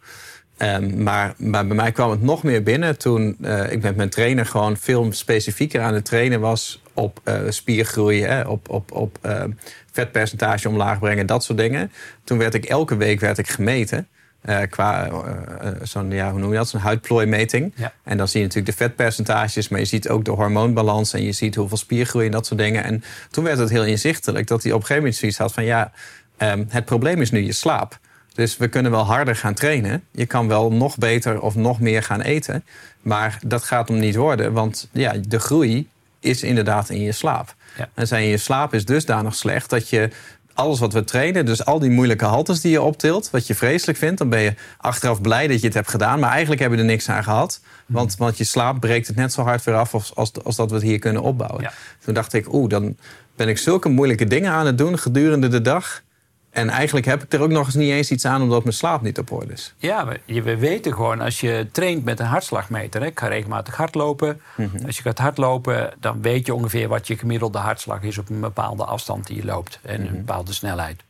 Ehm, 0.57 1.03
maar, 1.03 1.35
maar 1.37 1.67
bij 1.67 1.77
mij 1.77 1.93
kwam 1.93 2.11
het 2.11 2.23
nog 2.23 2.43
meer 2.43 2.63
binnen 2.63 2.99
toen 2.99 3.37
eh, 3.43 3.73
ik 3.73 3.83
met 3.83 3.97
mijn 3.97 4.09
trainer 4.09 4.47
gewoon 4.47 4.77
veel 4.77 5.13
specifieker 5.13 5.81
aan 5.81 5.95
het 5.95 6.05
trainen 6.05 6.41
was 6.41 6.83
op 6.95 7.21
eh, 7.25 7.41
spiergroei, 7.49 8.23
hè, 8.23 8.43
op, 8.43 8.69
op, 8.69 8.93
op 8.93 9.19
eh, 9.21 9.45
vetpercentage 9.93 10.69
omlaag 10.69 10.99
brengen, 10.99 11.27
dat 11.27 11.45
soort 11.45 11.59
dingen. 11.59 11.93
Toen 12.25 12.39
werd 12.39 12.55
ik 12.55 12.65
elke 12.65 12.97
week 12.97 13.21
werd 13.21 13.39
ik 13.39 13.49
gemeten. 13.49 14.09
Eh, 14.47 14.59
qua 14.71 15.07
eh, 15.07 15.13
eh, 15.61 15.75
zo'n, 15.83 16.11
ja, 16.11 16.31
hoe 16.31 16.41
noem 16.41 16.51
je 16.51 16.57
dat? 16.57 16.69
Zo'n 16.69 16.81
huidplooimeting. 16.81 17.73
Ja. 17.77 17.93
En 18.03 18.17
dan 18.17 18.29
zie 18.29 18.41
je 18.41 18.47
natuurlijk 18.47 18.79
de 18.79 18.85
vetpercentages, 18.85 19.69
maar 19.69 19.81
je 19.81 19.87
ziet 19.87 20.09
ook 20.09 20.25
de 20.25 20.31
hormoonbalans 20.31 21.13
en 21.13 21.23
je 21.23 21.33
ziet 21.33 21.55
hoeveel 21.55 21.77
spiergroei 21.77 22.27
en 22.27 22.33
dat 22.33 22.47
soort 22.47 22.61
dingen. 22.61 22.85
En 22.85 23.05
toen 23.31 23.45
werd 23.45 23.59
het 23.59 23.71
heel 23.71 23.85
inzichtelijk 23.85 24.47
dat 24.47 24.63
hij 24.63 24.73
op 24.73 24.81
een 24.81 24.87
gegeven 24.87 25.03
moment 25.03 25.21
zoiets 25.21 25.39
had 25.39 25.53
van 25.53 25.65
ja, 25.65 25.93
ehm, 26.37 26.65
het 26.69 26.85
probleem 26.85 27.21
is 27.21 27.31
nu 27.31 27.41
je 27.41 27.53
slaap. 27.53 27.99
Dus 28.35 28.57
we 28.57 28.69
kunnen 28.69 28.91
wel 28.91 29.05
harder 29.05 29.37
gaan 29.37 29.55
trainen. 29.55 30.03
Je 30.11 30.27
kan 30.27 30.49
wel 30.49 30.73
nog 30.73 30.99
beter 30.99 31.41
of 31.41 31.55
nog 31.55 31.81
meer 31.81 32.03
gaan 32.03 32.21
eten. 32.21 32.65
Maar 33.03 33.39
dat 33.47 33.65
gaat 33.65 33.89
hem 33.89 33.99
niet 33.99 34.17
worden. 34.17 34.53
Want 34.53 34.89
ja, 34.93 35.15
de 35.29 35.39
groei 35.39 35.89
is 36.21 36.43
inderdaad 36.43 36.89
in 36.89 37.01
je 37.01 37.13
slaap. 37.13 37.55
Ja. 37.77 37.89
En 37.95 38.07
zijn 38.07 38.25
je 38.25 38.37
slaap 38.37 38.75
is 38.75 38.85
dusdanig 38.85 39.35
slecht 39.35 39.71
dat 39.71 39.89
je 39.89 40.11
alles 40.57 40.79
wat 40.79 40.93
we 40.93 41.05
trainen, 41.05 41.47
dus 41.47 41.65
al 41.65 41.79
die 41.79 41.91
moeilijke 41.91 42.25
haltes 42.25 42.61
die 42.61 42.71
je 42.71 42.83
optilt, 42.83 43.31
wat 43.31 43.47
je 43.47 43.55
vreselijk 43.55 43.99
vindt, 43.99 44.19
dan 44.19 44.29
ben 44.29 44.41
je 44.41 44.55
achteraf 44.79 45.21
blij 45.21 45.47
dat 45.47 45.61
je 45.61 45.67
het 45.67 45.75
hebt 45.75 45.91
gedaan. 45.91 46.21
Maar 46.21 46.31
eigenlijk 46.31 46.61
hebben 46.61 46.79
we 46.79 46.85
er 46.85 46.91
niks 46.91 47.09
aan 47.09 47.25
gehad. 47.25 47.61
Want, 47.87 48.17
want 48.17 48.39
je 48.39 48.45
slaap 48.45 48.81
breekt 48.81 49.07
het 49.07 49.17
net 49.17 49.33
zo 49.33 49.43
hard 49.43 49.65
weer 49.65 49.75
af 49.75 49.95
als, 49.95 50.15
als, 50.15 50.33
als 50.45 50.57
dat 50.57 50.69
we 50.69 50.75
het 50.77 50.85
hier 50.85 50.99
kunnen 50.99 51.23
opbouwen. 51.23 51.63
Ja. 51.63 51.73
Toen 52.05 52.15
dacht 52.15 52.33
ik, 52.33 52.53
oeh, 52.53 52.69
dan 52.69 52.97
ben 53.37 53.49
ik 53.49 53.59
zulke 53.59 53.89
moeilijke 53.89 54.25
dingen 54.25 54.53
aan 54.53 54.67
het 54.67 54.79
doen 54.79 54.99
gedurende 54.99 55.49
de 55.49 55.63
dag. 55.63 56.03
En 56.57 56.69
eigenlijk 56.69 57.07
heb 57.07 57.23
ik 57.23 57.33
er 57.33 57.41
ook 57.41 57.51
nog 57.51 57.67
eens 57.67 57.75
niet 57.75 57.91
eens 57.91 58.11
iets 58.11 58.25
aan 58.25 58.43
omdat 58.43 58.63
mijn 58.63 58.75
slaap 58.77 59.03
niet 59.03 59.19
op 59.19 59.31
orde 59.33 59.53
is. 59.53 59.75
Ja, 59.79 60.07
we, 60.07 60.21
je- 60.25 60.43
we 60.43 60.57
weten 60.57 60.93
gewoon 60.93 61.21
als 61.21 61.41
je 61.41 61.67
traint 61.73 62.05
met 62.05 62.21
een 62.21 62.27
hartslagmeter. 62.27 63.01
Hè, 63.01 63.07
ik 63.07 63.19
ga 63.19 63.27
regelmatig 63.27 63.77
hardlopen. 63.77 64.41
Mhm. 64.57 64.87
Als 64.87 64.97
je 64.97 65.03
gaat 65.03 65.19
hardlopen, 65.19 65.93
dan 66.01 66.23
weet 66.23 66.47
je 66.47 66.55
ongeveer 66.55 66.89
wat 66.89 67.07
je 67.07 67.19
gemiddelde 67.19 67.59
hartslag 67.59 68.03
is 68.03 68.19
op 68.19 68.29
een 68.29 68.41
bepaalde 68.41 68.85
afstand 68.85 69.27
die 69.27 69.37
je 69.37 69.45
loopt 69.45 69.79
en 69.83 70.01
Mhm. 70.01 70.11
een 70.11 70.17
bepaalde 70.17 70.53
snelheid. 70.53 71.03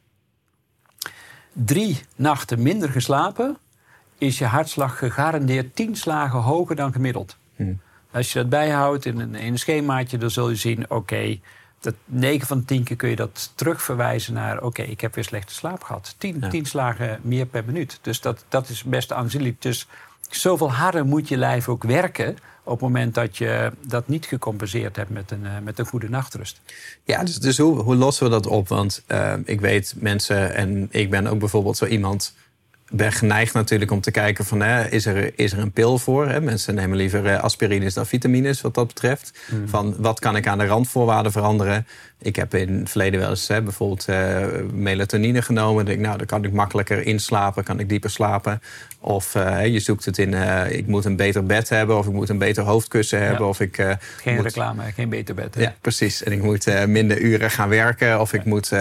Drie 1.52 2.00
nachten 2.16 2.62
minder 2.62 2.88
geslapen 2.90 3.56
is 4.18 4.38
je 4.38 4.44
hartslag 4.44 4.98
gegarandeerd 4.98 5.76
tien 5.76 5.96
slagen 5.96 6.38
hoger 6.40 6.76
dan 6.76 6.92
gemiddeld. 6.92 7.36
Mhm. 7.56 7.72
Als 8.12 8.32
je 8.32 8.38
dat 8.38 8.48
bijhoudt 8.48 9.04
in 9.04 9.20
een, 9.20 9.34
in 9.34 9.52
een 9.52 9.58
schemaatje, 9.58 10.18
dan 10.18 10.30
zul 10.30 10.48
je 10.50 10.56
zien: 10.56 10.90
oké, 10.90 11.38
dat 11.86 11.94
9 12.04 12.46
van 12.46 12.58
de 12.58 12.64
10 12.64 12.82
keer 12.82 12.96
kun 12.96 13.08
je 13.08 13.16
dat 13.16 13.52
terugverwijzen 13.54 14.34
naar: 14.34 14.62
oké, 14.62 14.82
ik 14.82 15.00
heb 15.00 15.14
weer 15.14 15.24
slechte 15.24 15.54
slaap 15.54 15.82
gehad. 15.82 16.14
10 16.18 16.36
Ja. 16.40 16.48
10 16.48 16.66
slagen 16.66 17.18
meer 17.22 17.46
per 17.46 17.64
minuut. 17.64 17.98
Dus 18.02 18.20
dat, 18.20 18.44
dat 18.48 18.68
is 18.68 18.84
best 18.84 19.12
aanzienlijk. 19.12 19.62
Dus 19.62 19.86
zoveel 20.30 20.72
harder 20.72 21.06
moet 21.06 21.28
je 21.28 21.36
lijf 21.36 21.68
ook 21.68 21.82
werken 21.82 22.36
op 22.62 22.72
het 22.72 22.80
moment 22.80 23.14
dat 23.14 23.36
je 23.36 23.72
dat 23.86 24.08
niet 24.08 24.26
gecompenseerd 24.26 24.96
hebt 24.96 25.10
met 25.10 25.30
een, 25.30 25.46
eh, 25.46 25.52
met 25.62 25.78
een 25.78 25.86
goede 25.86 26.08
nachtrust. 26.08 26.60
Ja, 27.04 27.24
dus, 27.24 27.38
dus 27.38 27.58
hoe, 27.58 27.82
hoe 27.82 27.96
lossen 27.96 28.24
we 28.24 28.30
dat 28.30 28.46
op? 28.46 28.68
Want 28.68 29.02
eh, 29.06 29.34
ik 29.44 29.60
weet 29.60 29.94
mensen, 29.96 30.54
en 30.54 30.88
ik 30.90 31.10
ben 31.10 31.26
ook 31.26 31.38
bijvoorbeeld 31.38 31.76
zo 31.76 31.86
iemand... 31.86 32.34
ben 32.90 33.12
geneigd 33.12 33.54
natuurlijk 33.54 33.90
om 33.90 34.00
te 34.00 34.10
kijken 34.10 34.44
van... 34.44 34.60
Hè, 34.60 34.88
is, 34.88 35.06
er, 35.06 35.32
is 35.38 35.52
er 35.52 35.58
een 35.58 35.72
pil 35.72 35.98
voor? 35.98 36.28
Hè? 36.28 36.40
Mensen 36.40 36.74
nemen 36.74 36.96
liever 36.96 37.26
eh, 37.26 37.42
aspirines 37.42 37.94
dan 37.94 38.06
vitamines 38.06 38.60
wat 38.60 38.74
dat 38.74 38.86
betreft. 38.86 39.32
Van 39.66 39.94
wat 39.98 40.18
kan 40.20 40.36
ik 40.36 40.46
aan 40.46 40.58
de 40.58 40.66
randvoorwaarden 40.66 41.32
veranderen? 41.32 41.86
Ik 42.18 42.36
heb 42.36 42.54
in 42.54 42.78
het 42.78 42.90
verleden 42.90 43.20
wel 43.20 43.30
eens 43.30 43.48
hè, 43.48 43.62
bijvoorbeeld 43.62 44.04
eh, 44.08 44.46
melatonine 44.72 45.42
genomen. 45.42 45.76
Dan 45.76 45.84
denk 45.84 45.98
ik, 45.98 46.04
nou, 46.04 46.16
dan 46.18 46.26
kan 46.26 46.44
ik 46.44 46.52
makkelijker 46.52 47.06
inslapen, 47.06 47.64
kan 47.64 47.80
ik 47.80 47.88
dieper 47.88 48.10
slapen. 48.10 48.62
Of 49.00 49.34
eh, 49.34 49.66
je 49.66 49.80
zoekt 49.80 50.04
het 50.04 50.18
in, 50.18 50.34
ik 50.70 50.86
moet 50.86 51.04
een 51.04 51.16
beter 51.16 51.46
bed 51.46 51.68
hebben... 51.68 51.98
of 51.98 52.06
ik 52.06 52.12
moet 52.12 52.28
een 52.28 52.38
beter 52.38 52.62
hoofdkussen 52.62 53.22
hebben. 53.22 53.46
Of 53.48 53.60
ik, 53.60 53.74
Geen 54.22 54.34
moet- 54.34 54.44
reclame, 54.44 54.82
geen 54.94 55.08
beter 55.08 55.34
bed. 55.34 55.54
hè? 55.54 55.60
ja, 55.60 55.74
precies. 55.80 56.22
En 56.22 56.32
ik 56.32 56.42
moet 56.42 56.86
minder 56.86 57.18
uren 57.20 57.50
gaan 57.50 57.68
werken. 57.68 58.20
Of 58.20 58.32
ik 58.32 58.44
moet 58.44 58.72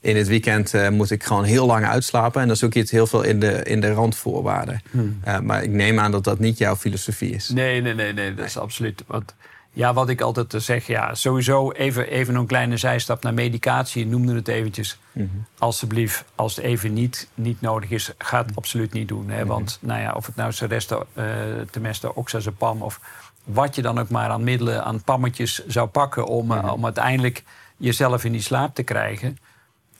in 0.00 0.16
het 0.16 0.26
weekend 0.28 0.90
moet 0.90 1.10
ik 1.10 1.24
gewoon 1.24 1.44
heel 1.44 1.66
lang 1.66 1.86
uitslapen. 1.86 2.40
En 2.40 2.46
dan 2.46 2.56
zoek 2.56 2.72
je 2.74 2.80
het 2.80 2.90
heel 2.90 3.06
veel 3.06 3.22
in 3.22 3.35
de, 3.40 3.62
in 3.62 3.80
de 3.80 3.92
randvoorwaarden. 3.92 4.82
Eh, 5.22 5.38
maar 5.38 5.62
ik 5.62 5.70
neem 5.70 5.98
aan 5.98 6.10
dat 6.10 6.24
dat 6.24 6.38
niet 6.38 6.58
jouw 6.58 6.76
filosofie 6.76 7.30
is. 7.30 7.48
Nee, 7.48 7.82
nee, 7.82 7.94
nee, 7.94 8.12
nee, 8.12 8.34
dat 8.34 8.44
is 8.44 8.58
absoluut. 8.58 9.04
Want, 9.06 9.34
ja, 9.76 9.92
wat 9.92 10.08
ik 10.08 10.20
altijd 10.20 10.54
eh, 10.54 10.60
zeg, 10.60 10.86
ja, 10.86 11.14
sowieso 11.14 11.70
even, 11.70 12.08
even 12.08 12.34
een 12.34 12.46
kleine 12.46 12.76
zijstap 12.76 13.22
naar 13.22 13.34
medicatie. 13.34 14.04
Je 14.04 14.10
noemde 14.10 14.34
het 14.34 14.48
eventjes. 14.48 14.98
Mhm. 15.12 15.26
Alsjeblieft, 15.58 16.24
als 16.34 16.56
het 16.56 16.64
even 16.64 16.92
niet, 16.92 17.28
niet 17.34 17.60
nodig 17.60 17.90
is, 17.90 18.12
ga 18.18 18.42
het 18.42 18.56
absoluut 18.56 18.92
niet 18.92 19.08
doen. 19.08 19.30
Hè? 19.30 19.46
Want 19.46 19.78
nou 19.80 20.00
ja, 20.00 20.12
of 20.12 20.26
het 20.26 20.36
nou 20.36 20.52
Seresto, 20.52 21.06
eh 21.12 21.24
Temesta, 21.70 22.08
Oxazepam 22.08 22.82
of 22.82 23.00
wat 23.44 23.74
je 23.74 23.82
dan 23.82 23.98
ook 23.98 24.08
maar 24.08 24.28
aan 24.28 24.44
middelen, 24.44 24.84
aan 24.84 25.02
pammetjes 25.02 25.66
zou 25.66 25.88
pakken 25.88 26.26
om, 26.26 26.52
eh, 26.52 26.72
om 26.72 26.84
uiteindelijk 26.84 27.42
jezelf 27.76 28.24
in 28.24 28.32
die 28.32 28.40
slaap 28.40 28.74
te 28.74 28.82
krijgen. 28.82 29.38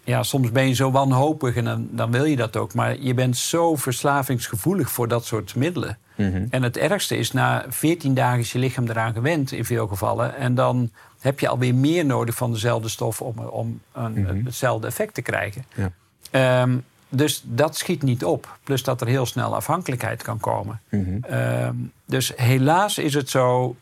Ja, 0.06 0.22
soms 0.22 0.50
ben 0.52 0.68
je 0.68 0.74
zo 0.74 0.90
wanhopig 0.90 1.56
en 1.56 1.64
dan, 1.64 1.88
dan 1.90 2.10
wil 2.10 2.24
je 2.24 2.36
dat 2.36 2.56
ook. 2.56 2.74
Maar 2.74 2.98
je 3.00 3.14
bent 3.14 3.36
zo 3.36 3.76
verslavingsgevoelig 3.76 4.90
voor 4.90 5.08
dat 5.08 5.24
soort 5.24 5.54
middelen. 5.54 5.98
Mhm. 6.14 6.46
En 6.50 6.62
het 6.62 6.76
ergste 6.76 7.16
is, 7.16 7.32
na 7.32 7.64
14 7.68 8.14
dagen 8.14 8.38
is 8.38 8.52
je 8.52 8.58
lichaam 8.58 8.88
eraan 8.88 9.12
gewend 9.12 9.52
in 9.52 9.64
veel 9.64 9.86
gevallen. 9.86 10.36
En 10.36 10.54
dan 10.54 10.90
heb 11.20 11.40
je 11.40 11.48
alweer 11.48 11.74
meer 11.74 12.04
nodig 12.04 12.34
van 12.34 12.52
dezelfde 12.52 12.88
stof 12.88 13.20
om, 13.22 13.38
om 13.38 13.80
een, 13.92 14.12
Mhm. 14.12 14.44
hetzelfde 14.44 14.86
effect 14.86 15.14
te 15.14 15.22
krijgen. 15.22 15.64
Ja. 15.74 15.90
Ehm, 16.30 16.76
dus 17.08 17.42
dat 17.44 17.76
schiet 17.76 18.02
niet 18.02 18.24
op. 18.24 18.58
Plus 18.64 18.82
dat 18.82 19.00
er 19.00 19.06
heel 19.06 19.26
snel 19.26 19.54
afhankelijkheid 19.54 20.22
kan 20.22 20.38
komen. 20.38 20.80
Mhm. 20.88 21.18
Ehm, 21.22 21.74
dus 22.04 22.32
helaas 22.36 22.98
is 22.98 23.14
het 23.14 23.30
zo, 23.30 23.76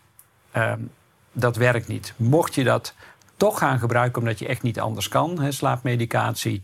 ehm, 0.52 0.80
dat 1.32 1.56
werkt 1.56 1.88
niet. 1.88 2.12
Mocht 2.16 2.54
je 2.54 2.64
dat 2.64 2.94
toch 3.44 3.58
gaan 3.58 3.78
gebruiken 3.78 4.22
omdat 4.22 4.38
je 4.38 4.46
echt 4.46 4.62
niet 4.62 4.80
anders 4.80 5.08
kan, 5.08 5.40
hè, 5.40 5.52
slaapmedicatie, 5.52 6.62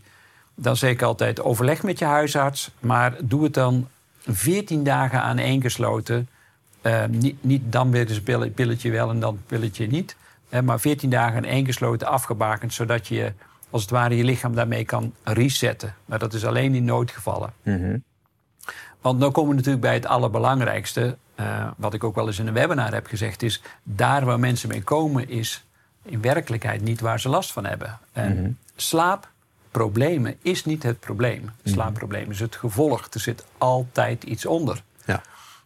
dan 0.55 0.75
zeg 0.75 0.91
ik 0.91 1.01
altijd 1.01 1.41
overleg 1.41 1.83
met 1.83 1.99
je 1.99 2.05
huisarts. 2.05 2.71
Maar 2.79 3.15
doe 3.19 3.43
het 3.43 3.53
dan 3.53 3.87
14 4.27 4.83
dagen 4.83 5.21
aan 5.21 5.37
één 5.37 5.61
gesloten. 5.61 6.29
Ehm, 6.81 7.09
niet, 7.11 7.43
niet 7.43 7.61
dan 7.71 7.91
weer 7.91 8.07
eens 8.07 8.21
een 8.25 8.53
pilletje 8.53 8.91
wel 8.91 9.09
en 9.09 9.19
dan 9.19 9.39
pilletje 9.45 9.87
niet. 9.87 10.15
Hè, 10.49 10.61
maar 10.61 10.79
14 10.79 11.09
dagen 11.09 11.37
aan 11.37 11.43
één 11.43 11.65
gesloten 11.65 12.07
afgebakend, 12.07 12.73
zodat 12.73 13.07
je 13.07 13.33
als 13.69 13.81
het 13.81 13.91
ware 13.91 14.17
je 14.17 14.23
lichaam 14.23 14.55
daarmee 14.55 14.85
kan 14.85 15.13
resetten. 15.23 15.95
Maar 16.05 16.19
dat 16.19 16.33
is 16.33 16.45
alleen 16.45 16.75
in 16.75 16.85
noodgevallen. 16.85 17.53
Mhm. 17.63 17.97
Want 19.01 19.19
nu 19.19 19.29
komen 19.29 19.49
we 19.49 19.55
natuurlijk 19.55 19.83
bij 19.83 19.93
het 19.93 20.05
allerbelangrijkste. 20.05 21.17
eh, 21.35 21.67
wat 21.77 21.93
ik 21.93 22.03
ook 22.03 22.15
wel 22.15 22.27
eens 22.27 22.39
in 22.39 22.47
een 22.47 22.53
webinar 22.53 22.93
heb 22.93 23.05
gezegd, 23.07 23.41
is 23.43 23.61
daar 23.83 24.25
waar 24.25 24.39
mensen 24.39 24.69
mee 24.69 24.83
komen, 24.83 25.29
is 25.29 25.63
in 26.03 26.21
werkelijkheid 26.21 26.81
niet 26.81 26.99
waar 26.99 27.19
ze 27.19 27.29
last 27.29 27.51
van 27.51 27.65
hebben. 27.65 27.99
En 28.11 28.57
slaapproblemen 28.75 30.35
is 30.41 30.65
niet 30.65 30.83
het 30.83 30.99
probleem. 30.99 31.49
Slaapprobleem 31.63 32.31
is 32.31 32.39
het 32.39 32.55
gevolg. 32.55 33.07
Er 33.13 33.19
zit 33.19 33.45
altijd 33.57 34.23
iets 34.23 34.45
onder. 34.45 34.83
Ja. 35.05 35.21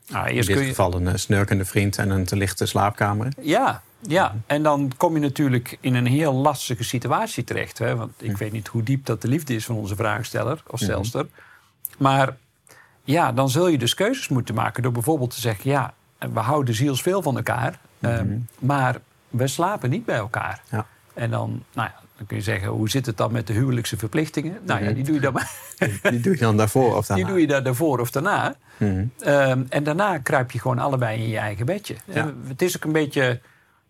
Nou, 0.07 0.27
In 0.29 0.35
dit 0.35 0.45
kun 0.45 0.61
je, 0.61 0.67
geval 0.67 0.93
een 0.93 1.07
eh, 1.07 1.15
snurkende 1.15 1.65
vriend 1.65 1.97
en 1.97 2.09
een 2.09 2.25
te 2.25 2.35
lichte 2.35 2.65
slaapkamer. 2.65 3.33
ja, 3.41 3.81
ja, 4.07 4.35
en 4.45 4.63
dan 4.63 4.91
kom 4.97 5.13
je 5.13 5.19
natuurlijk 5.19 5.77
in 5.79 5.95
een 5.95 6.05
heel 6.05 6.33
lastige 6.33 6.83
situatie 6.83 7.43
terecht. 7.43 7.77
Hè? 7.77 7.95
Want 7.95 8.11
ik 8.17 8.37
weet 8.37 8.51
niet 8.51 8.67
hoe 8.67 8.83
diep 8.83 9.05
dat 9.05 9.21
de 9.21 9.27
liefde 9.27 9.53
is 9.55 9.65
van 9.65 9.75
onze 9.75 9.95
vraagsteller 9.95 10.63
of 10.67 10.79
stelster. 10.79 11.27
Maar 11.97 12.37
ja, 13.03 13.31
dan 13.31 13.49
zul 13.49 13.67
je 13.67 13.77
dus 13.77 13.93
keuzes 13.93 14.27
moeten 14.27 14.55
maken 14.55 14.83
door 14.83 14.91
bijvoorbeeld 14.91 15.33
te 15.33 15.39
zeggen: 15.39 15.69
ja, 15.69 15.93
we 16.17 16.39
houden 16.39 16.75
zielsveel 16.75 17.21
van 17.21 17.35
elkaar, 17.35 17.79
ehm, 17.99 18.37
maar 18.59 19.01
we 19.37 19.47
slapen 19.47 19.89
niet 19.89 20.05
bij 20.05 20.15
elkaar. 20.15 20.61
Ja. 20.71 20.85
En 21.13 21.29
dan, 21.29 21.63
nou 21.73 21.89
ja, 21.89 21.99
dan 22.17 22.25
kun 22.25 22.37
je 22.37 22.43
zeggen: 22.43 22.67
hoe 22.67 22.89
zit 22.89 23.05
het 23.05 23.17
dan 23.17 23.31
met 23.31 23.47
de 23.47 23.53
huwelijkse 23.53 23.97
verplichtingen? 23.97 24.57
Nou 24.65 24.83
ja, 24.83 24.91
die 24.91 25.03
doe 25.03 25.15
je 25.15 25.21
dan 25.21 25.33
maar. 25.33 25.51
Die 26.01 26.19
doe 26.19 26.33
je 26.33 26.39
dan 26.39 26.57
daarvoor 26.57 26.95
of 26.95 27.05
daarna? 27.05 27.23
Die 27.23 27.33
doe 27.33 27.41
je 27.41 27.47
daar 27.47 27.63
daarvoor 27.63 27.99
of 27.99 28.11
daarna. 28.11 28.55
Mhm. 28.77 29.05
Ehm, 29.19 29.63
en 29.69 29.83
daarna 29.83 30.17
kruip 30.17 30.51
je 30.51 30.59
gewoon 30.59 30.79
allebei 30.79 31.21
in 31.21 31.29
je 31.29 31.37
eigen 31.37 31.65
bedje. 31.65 31.95
Ja. 32.05 32.33
Het 32.47 32.61
is 32.61 32.75
ook 32.75 32.83
een 32.83 32.91
beetje 32.91 33.41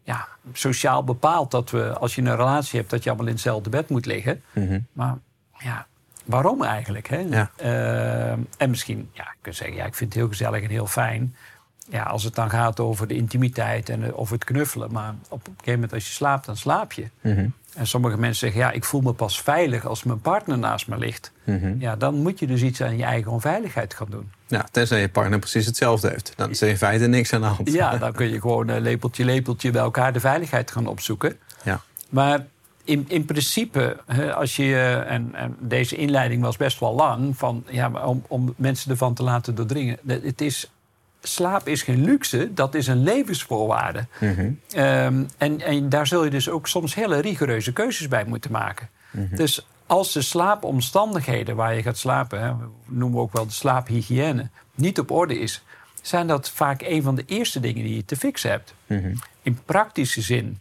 ja, 0.04 0.28
sociaal 0.54 1.04
bepaald 1.04 1.52
dat 1.52 1.70
we, 1.70 1.94
als 1.94 2.16
je 2.16 2.22
een 2.22 2.36
relatie 2.36 2.80
hebt, 2.80 2.92
dat 2.92 3.04
je 3.04 3.10
allemaal 3.10 3.28
in 3.28 3.34
hetzelfde 3.34 3.70
bed 3.70 3.90
moet 3.90 4.06
liggen. 4.06 4.42
Mhm. 4.54 4.80
Maar 4.94 5.16
ja, 5.58 5.88
waarom 6.26 6.64
eigenlijk? 6.64 7.08
Hè? 7.08 7.20
Ja. 7.20 7.52
Ehm, 7.56 8.40
en 8.58 8.70
misschien, 8.70 9.10
ja, 9.12 9.24
ik 9.24 9.38
kan 9.42 9.54
zeggen, 9.54 9.76
ja, 9.76 9.86
ik 9.86 9.96
vind 9.96 10.14
het 10.14 10.20
heel 10.22 10.30
gezellig 10.30 10.64
en 10.64 10.70
heel 10.70 10.88
fijn. 10.88 11.36
Ja, 11.90 12.04
als 12.04 12.24
het 12.24 12.36
dan 12.36 12.50
gaat 12.50 12.80
over 12.80 13.08
de 13.08 13.16
intimiteit 13.16 13.90
en 13.90 14.04
eh, 14.04 14.20
over 14.20 14.34
het 14.34 14.44
knuffelen. 14.44 14.92
Maar 14.92 15.16
op 15.30 15.48
een 15.48 15.54
gegeven 15.54 15.74
moment 15.74 15.94
als 15.94 16.08
je 16.08 16.14
slaapt, 16.14 16.46
dan 16.46 16.58
slaap 16.58 16.94
je. 16.94 17.10
Mhm. 17.22 17.48
En 17.76 17.88
sommige 17.88 18.18
mensen 18.18 18.40
zeggen, 18.40 18.60
ja, 18.60 18.72
ik 18.72 18.84
voel 18.84 19.02
me 19.02 19.14
pas 19.14 19.42
veilig 19.42 19.86
als 19.86 20.04
mijn 20.04 20.22
partner 20.22 20.58
naast 20.58 20.88
me 20.88 20.98
ligt. 20.98 21.32
Mhm. 21.44 21.76
Ja, 21.80 21.96
dan 21.96 22.16
moet 22.16 22.40
je 22.40 22.48
dus 22.48 22.62
iets 22.62 22.82
aan 22.82 22.98
je 22.98 23.04
eigen 23.04 23.32
onveiligheid 23.32 23.94
gaan 23.94 24.08
doen. 24.10 24.32
Ja, 24.48 24.66
tenzij 24.72 25.02
je 25.02 25.10
partner 25.10 25.40
precies 25.40 25.66
hetzelfde 25.66 26.10
heeft. 26.10 26.34
Dan 26.36 26.50
is 26.50 26.62
er 26.62 26.68
in 26.68 26.78
feite 26.78 27.08
niks 27.08 27.34
aan 27.34 27.42
de 27.42 27.48
hand. 27.48 27.72
Ja, 27.72 27.98
dan 27.98 28.12
kun 28.12 28.30
je 28.30 28.42
gewoon 28.42 28.70
eh, 28.70 28.82
lepeltje, 28.82 29.26
lepeltje 29.26 29.72
bij 29.72 29.82
elkaar 29.82 30.14
de 30.14 30.20
veiligheid 30.20 30.72
gaan 30.72 30.88
opzoeken. 30.88 31.38
Ja. 31.64 31.82
Maar 32.10 32.46
in, 32.86 33.06
in 33.08 33.26
principe, 33.26 33.98
als 34.36 34.56
je, 34.56 34.64
eh, 34.64 35.12
en, 35.12 35.30
en 35.34 35.56
deze 35.60 35.96
inleiding 35.96 36.42
was 36.42 36.58
best 36.58 36.80
wel 36.80 36.94
lang, 36.94 37.38
van, 37.38 37.64
ja, 37.70 37.90
maar 37.90 38.08
om, 38.08 38.24
om 38.28 38.54
mensen 38.58 38.92
ervan 38.92 39.14
te 39.14 39.24
laten 39.24 39.56
doordringen. 39.56 39.98
Het 40.08 40.42
is, 40.42 40.72
slaap 41.28 41.68
is 41.68 41.84
geen 41.84 42.04
luxe, 42.04 42.54
dat 42.54 42.76
is 42.76 42.88
een 42.88 43.04
levensvoorwaarde. 43.04 44.08
Mhm. 44.20 44.52
Ehm, 44.72 45.24
en, 45.38 45.62
en 45.62 45.90
daar 45.90 46.08
zul 46.08 46.24
je 46.24 46.30
dus 46.30 46.50
ook 46.50 46.68
soms 46.68 46.96
hele 46.96 47.20
rigoureuze 47.20 47.74
keuzes 47.74 48.08
bij 48.08 48.26
moeten 48.26 48.52
maken. 48.52 48.90
Dus 49.36 49.68
als 49.86 50.14
de 50.14 50.22
slaapomstandigheden 50.22 51.56
waar 51.56 51.76
je 51.76 51.82
gaat 51.82 51.98
slapen, 51.98 52.42
hè, 52.42 52.52
noemen 52.86 53.18
we 53.18 53.24
ook 53.24 53.34
wel 53.34 53.46
de 53.46 53.52
slaaphygiëne, 53.52 54.50
niet 54.76 55.00
op 55.00 55.12
orde 55.12 55.40
is, 55.40 55.64
zijn 56.02 56.28
dat 56.28 56.50
vaak 56.50 56.82
een 56.82 57.02
van 57.02 57.16
de 57.16 57.24
eerste 57.26 57.60
dingen 57.60 57.84
die 57.84 57.96
je 57.96 58.06
te 58.06 58.16
fixen 58.16 58.50
hebt. 58.50 58.74
Mhm. 58.88 59.16
In 59.42 59.60
praktische 59.66 60.22
zin 60.22 60.60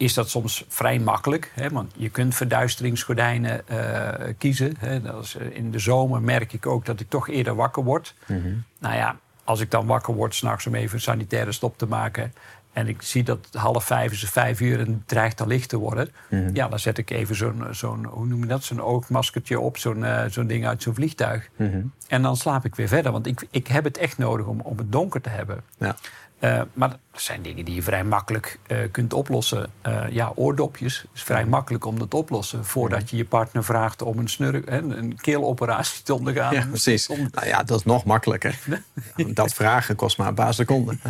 is 0.00 0.14
dat 0.14 0.30
soms 0.30 0.64
vrij 0.68 0.98
makkelijk. 0.98 1.52
Hè, 1.54 1.68
want 1.68 1.92
je 1.96 2.08
kunt 2.08 2.34
verduisteringsgordijnen 2.34 3.68
eh, 3.68 4.34
kiezen. 4.38 4.74
Hè. 4.78 5.02
Dat 5.02 5.24
is, 5.24 5.36
eh, 5.36 5.56
in 5.56 5.70
de 5.70 5.78
zomer 5.78 6.22
merk 6.22 6.52
ik 6.52 6.66
ook 6.66 6.84
dat 6.84 7.00
ik 7.00 7.08
toch 7.08 7.28
eerder 7.28 7.54
wakker 7.54 7.84
word. 7.84 8.14
Mhm. 8.26 8.52
Nou 8.78 8.94
ja, 8.94 9.16
als 9.44 9.60
ik 9.60 9.70
dan 9.70 9.86
wakker 9.86 10.14
word 10.14 10.34
s'nachts 10.34 10.66
om 10.66 10.74
even 10.74 10.94
een 10.94 11.00
sanitaire 11.00 11.52
stop 11.52 11.78
te 11.78 11.86
maken... 11.86 12.32
en 12.72 12.88
ik 12.88 13.02
zie 13.02 13.22
dat 13.22 13.48
half 13.52 13.84
vijf 13.84 14.12
is 14.12 14.24
vijf 14.24 14.60
uur 14.60 14.78
en 14.78 14.86
het 14.86 15.08
dreigt 15.08 15.40
al 15.40 15.46
licht 15.46 15.68
te 15.68 15.76
worden... 15.76 16.10
Mhm. 16.30 16.50
ja, 16.52 16.68
dan 16.68 16.78
zet 16.78 16.98
ik 16.98 17.10
even 17.10 17.36
zo'n, 17.36 17.64
zo'n 17.70 18.04
hoe 18.04 18.26
noem 18.26 18.40
je 18.40 18.46
dat, 18.46 18.64
zo'n 18.64 18.82
oogmaskertje 18.82 19.60
op... 19.60 19.76
zo'n, 19.76 20.04
eh, 20.04 20.24
zo'n 20.30 20.46
ding 20.46 20.66
uit 20.66 20.82
zo'n 20.82 20.94
vliegtuig. 20.94 21.48
Mhm. 21.56 21.82
En 22.08 22.22
dan 22.22 22.36
slaap 22.36 22.64
ik 22.64 22.74
weer 22.74 22.88
verder, 22.88 23.12
want 23.12 23.26
ik, 23.26 23.46
ik 23.50 23.66
heb 23.66 23.84
het 23.84 23.98
echt 23.98 24.18
nodig 24.18 24.46
om, 24.46 24.60
om 24.60 24.78
het 24.78 24.92
donker 24.92 25.20
te 25.20 25.28
hebben. 25.28 25.60
Ja. 25.78 25.96
Eh, 26.40 26.62
maar 26.72 26.88
dat 26.88 26.98
zijn 27.22 27.42
dingen 27.42 27.64
die 27.64 27.74
je 27.74 27.82
vrij 27.82 28.04
makkelijk 28.04 28.58
eh, 28.66 28.78
kunt 28.90 29.12
oplossen. 29.12 29.70
Eh, 29.82 30.08
ja, 30.10 30.32
oordopjes 30.34 31.04
is 31.14 31.22
vrij 31.22 31.44
makkelijk 31.44 31.84
om 31.84 31.98
dat 31.98 32.10
te 32.10 32.16
oplossen. 32.16 32.64
Voordat 32.64 33.10
je 33.10 33.16
je 33.16 33.24
partner 33.24 33.64
vraagt 33.64 34.02
om 34.02 34.18
een, 34.18 34.28
snurk, 34.28 34.68
hè, 34.68 34.78
een 34.78 35.16
keeloperatie 35.20 36.02
te 36.02 36.14
ondergaan. 36.14 36.54
Ja, 36.54 36.66
precies. 36.66 37.08
Om- 37.08 37.28
Nou 37.32 37.46
ja, 37.46 37.62
dat 37.62 37.78
is 37.78 37.84
nog 37.84 38.04
makkelijker. 38.04 38.58
Dat 39.34 39.52
vragen 39.54 39.96
kost 39.96 40.18
maar 40.18 40.28
een 40.28 40.34
paar 40.34 40.54
seconden. 40.54 41.00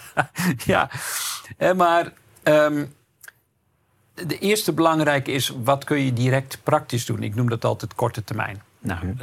ja, 0.64 0.90
maar 1.76 2.12
ehm, 2.42 2.86
de 4.14 4.38
eerste 4.38 4.72
belangrijke 4.72 5.30
is... 5.32 5.52
wat 5.64 5.84
kun 5.84 6.04
je 6.04 6.12
direct 6.12 6.58
praktisch 6.62 7.06
doen? 7.06 7.22
Ik 7.22 7.34
noem 7.34 7.48
dat 7.48 7.64
altijd 7.64 7.94
korte 7.94 8.24
termijn. 8.24 8.62
Nou, 8.78 9.14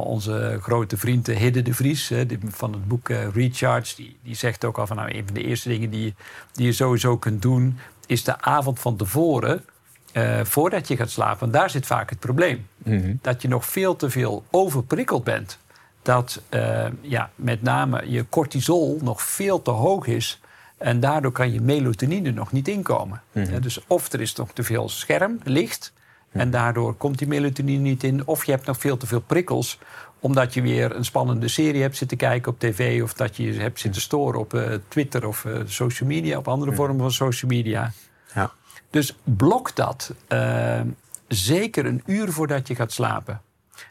onze 0.00 0.58
grote 0.62 0.96
vriend 0.96 1.28
eh, 1.28 1.36
Hidde 1.36 1.62
de 1.62 1.74
Vries 1.74 2.08
hè, 2.08 2.24
van 2.48 2.72
het 2.72 2.88
boek 2.88 3.08
eh, 3.08 3.28
Recharge... 3.34 3.96
Die, 3.96 4.16
die 4.22 4.34
zegt 4.34 4.64
ook 4.64 4.78
al 4.78 4.86
van... 4.86 4.96
Nou, 4.96 5.14
een 5.14 5.24
van 5.24 5.34
de 5.34 5.44
eerste 5.44 5.68
dingen 5.68 5.90
die, 5.90 6.04
je- 6.04 6.12
die 6.52 6.66
je 6.66 6.72
sowieso 6.72 7.16
kunt 7.16 7.42
doen... 7.42 7.78
is 8.06 8.24
de 8.24 8.40
avond 8.40 8.80
van 8.80 8.96
tevoren, 8.96 9.64
eh, 10.12 10.40
voordat 10.44 10.88
je 10.88 10.96
gaat 10.96 11.10
slapen... 11.10 11.38
want 11.40 11.52
daar 11.52 11.70
zit 11.70 11.86
vaak 11.86 12.10
het 12.10 12.18
probleem. 12.18 12.66
Mhm. 12.76 13.14
Dat 13.20 13.42
je 13.42 13.48
nog 13.48 13.66
veel 13.66 13.96
te 13.96 14.10
veel 14.10 14.44
overprikkeld 14.50 15.24
bent. 15.24 15.58
Dat 16.02 16.40
eh, 16.48 16.86
ja, 17.00 17.30
met 17.34 17.62
name 17.62 18.10
je 18.10 18.26
cortisol 18.28 18.98
nog 19.02 19.22
veel 19.22 19.62
te 19.62 19.70
hoog 19.70 20.06
is... 20.06 20.40
En 20.78 21.00
daardoor 21.00 21.32
kan 21.32 21.52
je 21.52 21.60
melatonine 21.60 22.30
nog 22.30 22.52
niet 22.52 22.68
inkomen. 22.68 23.22
Mhm. 23.32 23.60
Dus 23.60 23.80
of 23.86 24.12
er 24.12 24.20
is 24.20 24.34
nog 24.34 24.52
te 24.52 24.62
veel 24.62 24.88
scherm, 24.88 25.38
licht. 25.44 25.92
En 26.32 26.50
daardoor 26.50 26.94
komt 26.94 27.18
die 27.18 27.28
melatonine 27.28 27.82
niet 27.82 28.04
in. 28.04 28.26
Of 28.26 28.44
je 28.44 28.52
hebt 28.52 28.66
nog 28.66 28.78
veel 28.78 28.96
te 28.96 29.06
veel 29.06 29.20
prikkels. 29.20 29.78
Omdat 30.20 30.54
je 30.54 30.62
weer 30.62 30.96
een 30.96 31.04
spannende 31.04 31.48
serie 31.48 31.82
hebt 31.82 31.96
zitten 31.96 32.16
kijken 32.16 32.52
op 32.52 32.58
tv. 32.58 33.02
Of 33.02 33.12
dat 33.14 33.36
je 33.36 33.52
hebt 33.52 33.80
zitten 33.80 34.02
storen 34.02 34.40
op 34.40 34.54
eh, 34.54 34.74
Twitter 34.88 35.26
of 35.26 35.44
eh, 35.44 35.60
social 35.66 36.08
media. 36.08 36.38
Op 36.38 36.48
andere 36.48 36.72
vormen 36.72 36.98
van 36.98 37.12
social 37.12 37.50
media. 37.50 37.92
Ja. 38.34 38.50
Dus 38.90 39.16
blok 39.24 39.76
dat. 39.76 40.14
eh, 40.28 40.80
zeker 41.28 41.86
een 41.86 42.02
uur 42.06 42.32
voordat 42.32 42.68
je 42.68 42.74
gaat 42.74 42.92
slapen. 42.92 43.40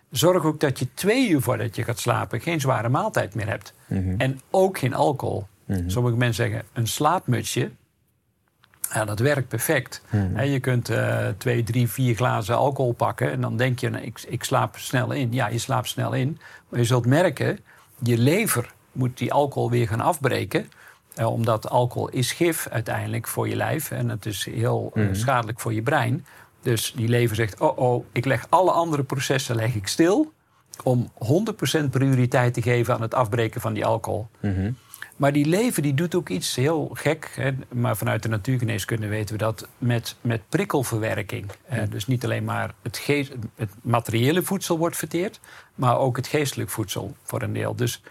Zorg 0.09 0.43
ook 0.43 0.59
dat 0.59 0.79
je 0.79 0.87
twee 0.93 1.29
uur 1.29 1.41
voordat 1.41 1.75
je 1.75 1.83
gaat 1.83 1.99
slapen 1.99 2.41
geen 2.41 2.59
zware 2.61 2.89
maaltijd 2.89 3.35
meer 3.35 3.47
hebt. 3.47 3.73
Mhm. 3.87 4.13
En 4.17 4.39
ook 4.49 4.77
geen 4.77 4.93
alcohol. 4.93 5.47
Sommige 5.87 6.15
mensen 6.15 6.45
zeggen 6.45 6.65
een 6.73 6.87
slaapmutsje. 6.87 7.71
Ja, 8.93 9.05
dat 9.05 9.19
werkt 9.19 9.47
perfect. 9.47 10.01
Hè, 10.07 10.41
je 10.41 10.59
kunt 10.59 10.89
eh, 10.89 11.27
twee, 11.37 11.63
drie, 11.63 11.87
vier 11.87 12.15
glazen 12.15 12.55
alcohol 12.55 12.91
pakken. 12.91 13.31
En 13.31 13.41
dan 13.41 13.57
denk 13.57 13.79
je, 13.79 13.89
nou, 13.89 14.03
ik, 14.03 14.23
ik 14.27 14.43
slaap 14.43 14.77
snel 14.77 15.11
in. 15.11 15.33
Ja, 15.33 15.47
je 15.47 15.57
slaapt 15.57 15.87
snel 15.87 16.13
in. 16.13 16.39
Maar 16.69 16.79
je 16.79 16.85
zult 16.85 17.05
merken, 17.05 17.59
je 17.99 18.17
lever 18.17 18.73
moet 18.91 19.17
die 19.17 19.33
alcohol 19.33 19.69
weer 19.69 19.87
gaan 19.87 20.01
afbreken. 20.01 20.71
Eh, 21.15 21.31
omdat 21.31 21.69
alcohol 21.69 22.09
is 22.09 22.31
gif 22.31 22.67
uiteindelijk 22.67 23.27
voor 23.27 23.47
je 23.49 23.55
lijf. 23.55 23.91
En 23.91 24.09
het 24.09 24.25
is 24.25 24.45
heel 24.45 24.91
eh, 24.95 25.05
schadelijk 25.11 25.59
voor 25.59 25.73
je 25.73 25.81
brein. 25.81 26.25
Dus 26.61 26.93
die 26.95 27.07
lever 27.07 27.35
zegt, 27.35 27.59
oh 27.59 27.77
oh, 27.77 28.05
ik 28.11 28.25
leg 28.25 28.45
alle 28.49 28.71
andere 28.71 29.03
processen 29.03 29.55
leg 29.55 29.75
ik 29.75 29.87
stil... 29.87 30.33
om 30.83 31.11
100% 31.83 31.89
prioriteit 31.89 32.53
te 32.53 32.61
geven 32.61 32.93
aan 32.93 33.01
het 33.01 33.13
afbreken 33.13 33.61
van 33.61 33.73
die 33.73 33.85
alcohol. 33.85 34.27
Mhm. 34.39 34.71
Maar 35.21 35.31
die 35.31 35.45
lever 35.45 35.81
die 35.81 35.93
doet 35.93 36.15
ook 36.15 36.29
iets 36.29 36.55
heel 36.55 36.89
gek. 36.93 37.31
Hè? 37.35 37.51
Maar 37.69 37.97
vanuit 37.97 38.23
de 38.23 38.29
natuurgeneeskunde 38.29 39.07
weten 39.07 39.33
we 39.35 39.43
dat 39.43 39.67
met, 39.77 40.15
met 40.21 40.41
prikkelverwerking. 40.49 41.51
Eh, 41.65 41.81
dus 41.89 42.07
niet 42.07 42.23
alleen 42.23 42.43
maar 42.43 42.73
het, 42.81 42.97
geest, 42.97 43.31
het 43.55 43.69
materiële 43.81 44.43
voedsel 44.43 44.77
wordt 44.77 44.95
verteerd, 44.97 45.39
maar 45.75 45.97
ook 45.97 46.15
het 46.17 46.27
geestelijk 46.27 46.69
voedsel 46.69 47.15
voor 47.23 47.41
een 47.41 47.53
deel. 47.53 47.75
Dus 47.75 48.01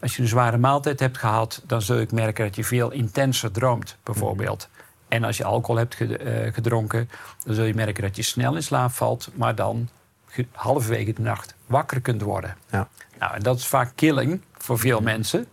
als 0.00 0.16
je 0.16 0.22
een 0.22 0.28
zware 0.28 0.58
maaltijd 0.58 1.00
hebt 1.00 1.18
gehad, 1.18 1.62
dan 1.66 1.82
zul 1.82 1.98
ik 1.98 2.12
merken 2.12 2.44
dat 2.44 2.56
je 2.56 2.64
veel 2.64 2.90
intenser 2.90 3.50
droomt, 3.52 3.96
bijvoorbeeld. 4.02 4.68
En 5.08 5.24
als 5.24 5.36
je 5.36 5.44
alcohol 5.44 5.76
hebt 5.76 6.00
eh, 6.00 6.52
gedronken, 6.52 7.10
dan 7.44 7.54
zul 7.54 7.64
je 7.64 7.74
merken 7.74 8.02
dat 8.02 8.16
je 8.16 8.22
snel 8.22 8.54
in 8.54 8.62
slaap 8.62 8.90
valt, 8.90 9.28
maar 9.34 9.54
dan 9.54 9.88
ge- 10.26 10.46
halverwege 10.52 11.12
de 11.12 11.22
nacht 11.22 11.54
wakker 11.66 12.00
kunt 12.00 12.22
worden. 12.22 12.56
Ja. 12.70 12.88
Nou, 13.18 13.34
en 13.34 13.42
dat 13.42 13.58
is 13.58 13.66
vaak 13.66 13.92
killing 13.94 14.40
voor 14.52 14.78
veel 14.78 15.00
mensen. 15.00 15.46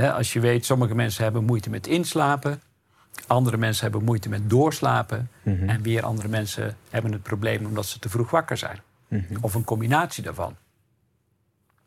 Als 0.00 0.32
je 0.32 0.40
weet, 0.40 0.64
sommige 0.64 0.94
mensen 0.94 1.24
hebben 1.24 1.44
moeite 1.44 1.70
met 1.70 1.86
inslapen. 1.86 2.62
Andere 3.26 3.56
mensen 3.56 3.82
hebben 3.82 4.04
moeite 4.04 4.28
met 4.28 4.50
doorslapen. 4.50 5.30
Mhm. 5.42 5.68
En 5.68 5.82
weer 5.82 6.04
andere 6.04 6.28
mensen 6.28 6.76
hebben 6.90 7.12
het 7.12 7.22
probleem 7.22 7.66
omdat 7.66 7.86
ze 7.86 7.98
te 7.98 8.08
vroeg 8.08 8.30
wakker 8.30 8.56
zijn. 8.56 8.80
Mhm. 9.08 9.36
Of 9.40 9.54
een 9.54 9.64
combinatie 9.64 10.22
daarvan. 10.22 10.56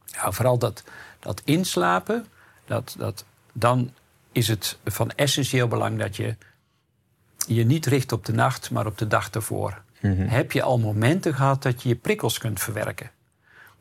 Ja, 0.06 0.32
vooral 0.32 0.58
dat, 0.58 0.84
dat 1.20 1.42
inslapen, 1.46 2.26
dat, 2.66 2.96
dat, 2.98 3.26
dan 3.54 3.92
is 4.32 4.48
het 4.48 4.78
van 4.86 5.12
essentieel 5.12 5.68
belang 5.68 6.00
dat 6.00 6.16
je 6.16 6.36
je 7.48 7.66
niet 7.66 7.86
richt 7.86 8.12
op 8.12 8.26
de 8.26 8.34
nacht, 8.34 8.72
maar 8.72 8.86
op 8.86 8.98
de 8.98 9.08
dag 9.08 9.30
ervoor. 9.30 9.82
Mhm. 10.02 10.28
Heb 10.28 10.52
je 10.52 10.62
al 10.62 10.80
momenten 10.80 11.34
gehad 11.34 11.64
dat 11.64 11.84
je 11.84 11.90
je 11.90 11.96
prikkels 11.96 12.38
kunt 12.38 12.60
verwerken? 12.60 13.12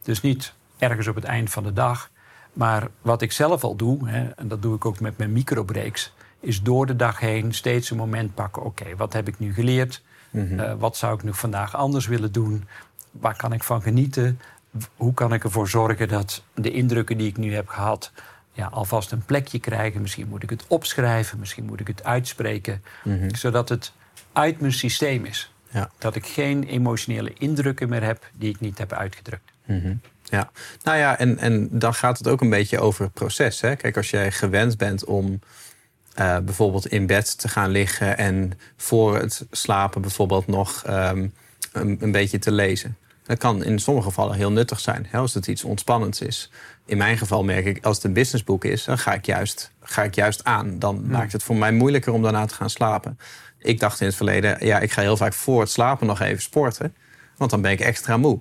Dus 0.03 0.21
niet 0.21 0.55
ergens 0.79 1.07
op 1.07 1.15
het 1.15 1.25
eind 1.25 1.51
van 1.51 1.63
de 1.63 1.73
dag. 1.73 2.11
Maar 2.55 2.89
wat 3.03 3.23
ik 3.23 3.33
zelf 3.33 3.65
al 3.65 3.77
doe, 3.77 4.09
hè, 4.09 4.29
en 4.29 4.49
dat 4.49 4.63
doe 4.63 4.75
ik 4.75 4.85
ook 4.85 5.01
met 5.01 5.19
mijn 5.19 5.33
microbreaks, 5.33 6.13
is 6.41 6.63
door 6.63 6.87
de 6.87 6.97
dag 6.97 7.19
heen 7.19 7.55
steeds 7.55 7.91
een 7.91 7.97
moment 7.97 8.35
pakken. 8.35 8.63
Oké, 8.63 8.97
wat 8.97 9.13
heb 9.13 9.29
ik 9.29 9.39
nu 9.39 9.55
geleerd? 9.55 10.03
Mhm. 10.31 10.61
Eh, 10.61 10.75
wat 10.79 10.97
zou 10.97 11.15
ik 11.15 11.23
nu 11.23 11.35
vandaag 11.35 11.77
anders 11.77 12.07
willen 12.07 12.33
doen? 12.33 12.65
Waar 13.11 13.37
kan 13.37 13.53
ik 13.53 13.63
van 13.63 13.83
genieten? 13.83 14.41
Hoe 14.97 15.15
kan 15.15 15.33
ik 15.33 15.45
ervoor 15.45 15.69
zorgen 15.69 16.09
dat 16.09 16.43
de 16.55 16.71
indrukken 16.71 17.19
die 17.19 17.29
ik 17.29 17.37
nu 17.37 17.55
heb 17.55 17.69
gehad... 17.69 18.13
Ja, 18.57 18.67
alvast 18.67 19.13
een 19.13 19.25
plekje 19.25 19.59
krijgen? 19.59 20.01
Misschien 20.01 20.29
moet 20.29 20.43
ik 20.43 20.51
het 20.51 20.65
opschrijven, 20.69 21.39
misschien 21.39 21.65
moet 21.65 21.81
ik 21.81 21.87
het 21.87 22.05
uitspreken... 22.05 22.83
Mhm. 23.05 23.35
zodat 23.35 23.69
het 23.69 23.93
uit 24.33 24.61
mijn 24.61 24.73
systeem 24.73 25.25
is. 25.25 25.53
Ja. 25.71 25.91
Dat 25.99 26.15
ik 26.15 26.27
geen 26.27 26.65
emotionele 26.65 27.33
indrukken 27.39 27.89
meer 27.89 28.03
heb 28.03 28.31
die 28.33 28.51
ik 28.51 28.61
niet 28.61 28.79
heb 28.79 28.93
uitgedrukt. 28.93 29.53
Mhm. 29.65 29.95
Ja, 30.23 30.51
nou 30.83 30.99
ja, 30.99 31.19
en, 31.19 31.39
en 31.39 31.69
dan 31.71 31.95
gaat 31.95 32.19
het 32.19 32.29
ook 32.29 32.41
een 32.41 32.51
beetje 32.51 32.81
over 32.81 33.05
het 33.05 33.13
proces. 33.13 33.61
Hè? 33.61 33.77
Kijk, 33.77 33.97
als 33.97 34.11
jij 34.11 34.33
gewend 34.33 34.77
bent 34.77 35.05
om 35.05 35.41
eh, 36.15 36.39
bijvoorbeeld 36.39 36.87
in 36.87 37.07
bed 37.07 37.39
te 37.39 37.49
gaan 37.49 37.71
liggen 37.71 38.19
en 38.19 38.53
voor 38.77 39.19
het 39.19 39.47
slapen 39.51 40.01
bijvoorbeeld 40.01 40.47
nog 40.47 40.83
ehm, 40.85 41.29
een, 41.73 41.99
een 42.01 42.13
beetje 42.13 42.39
te 42.39 42.53
lezen. 42.53 42.97
Dat 43.23 43.39
kan 43.39 43.65
in 43.65 43.79
sommige 43.79 44.07
gevallen 44.07 44.37
heel 44.37 44.53
nuttig 44.53 44.81
zijn, 44.81 45.07
hè, 45.11 45.19
als 45.19 45.35
het 45.35 45.47
iets 45.47 45.65
ontspannends 45.65 46.21
is. 46.21 46.51
In 46.87 46.97
mijn 46.97 47.19
geval 47.19 47.45
merk 47.45 47.65
ik, 47.65 47.85
als 47.85 47.97
het 47.97 48.05
een 48.05 48.13
businessboek 48.13 48.65
is, 48.65 48.85
dan 48.85 48.99
ga 48.99 49.13
ik 49.15 49.27
juist, 49.27 49.73
ga 49.81 50.03
ik 50.03 50.15
juist 50.15 50.45
aan. 50.45 50.79
Dan 50.79 51.07
maakt 51.07 51.33
het 51.33 51.43
voor 51.43 51.57
mij 51.57 51.73
moeilijker 51.73 52.13
om 52.13 52.23
daarna 52.23 52.47
te 52.47 52.55
gaan 52.55 52.71
slapen. 52.71 53.19
Ik 53.59 53.81
dacht 53.81 54.01
in 54.01 54.07
het 54.07 54.17
verleden, 54.17 54.67
ja, 54.67 54.79
ik 54.79 54.93
ga 54.93 55.01
heel 55.01 55.17
vaak 55.17 55.33
voor 55.33 55.61
het 55.61 55.71
slapen 55.71 56.07
nog 56.07 56.21
even 56.21 56.43
sporten. 56.43 56.95
Want 57.37 57.51
dan 57.51 57.61
ben 57.61 57.71
ik 57.71 57.81
extra 57.81 58.17
moe. 58.17 58.41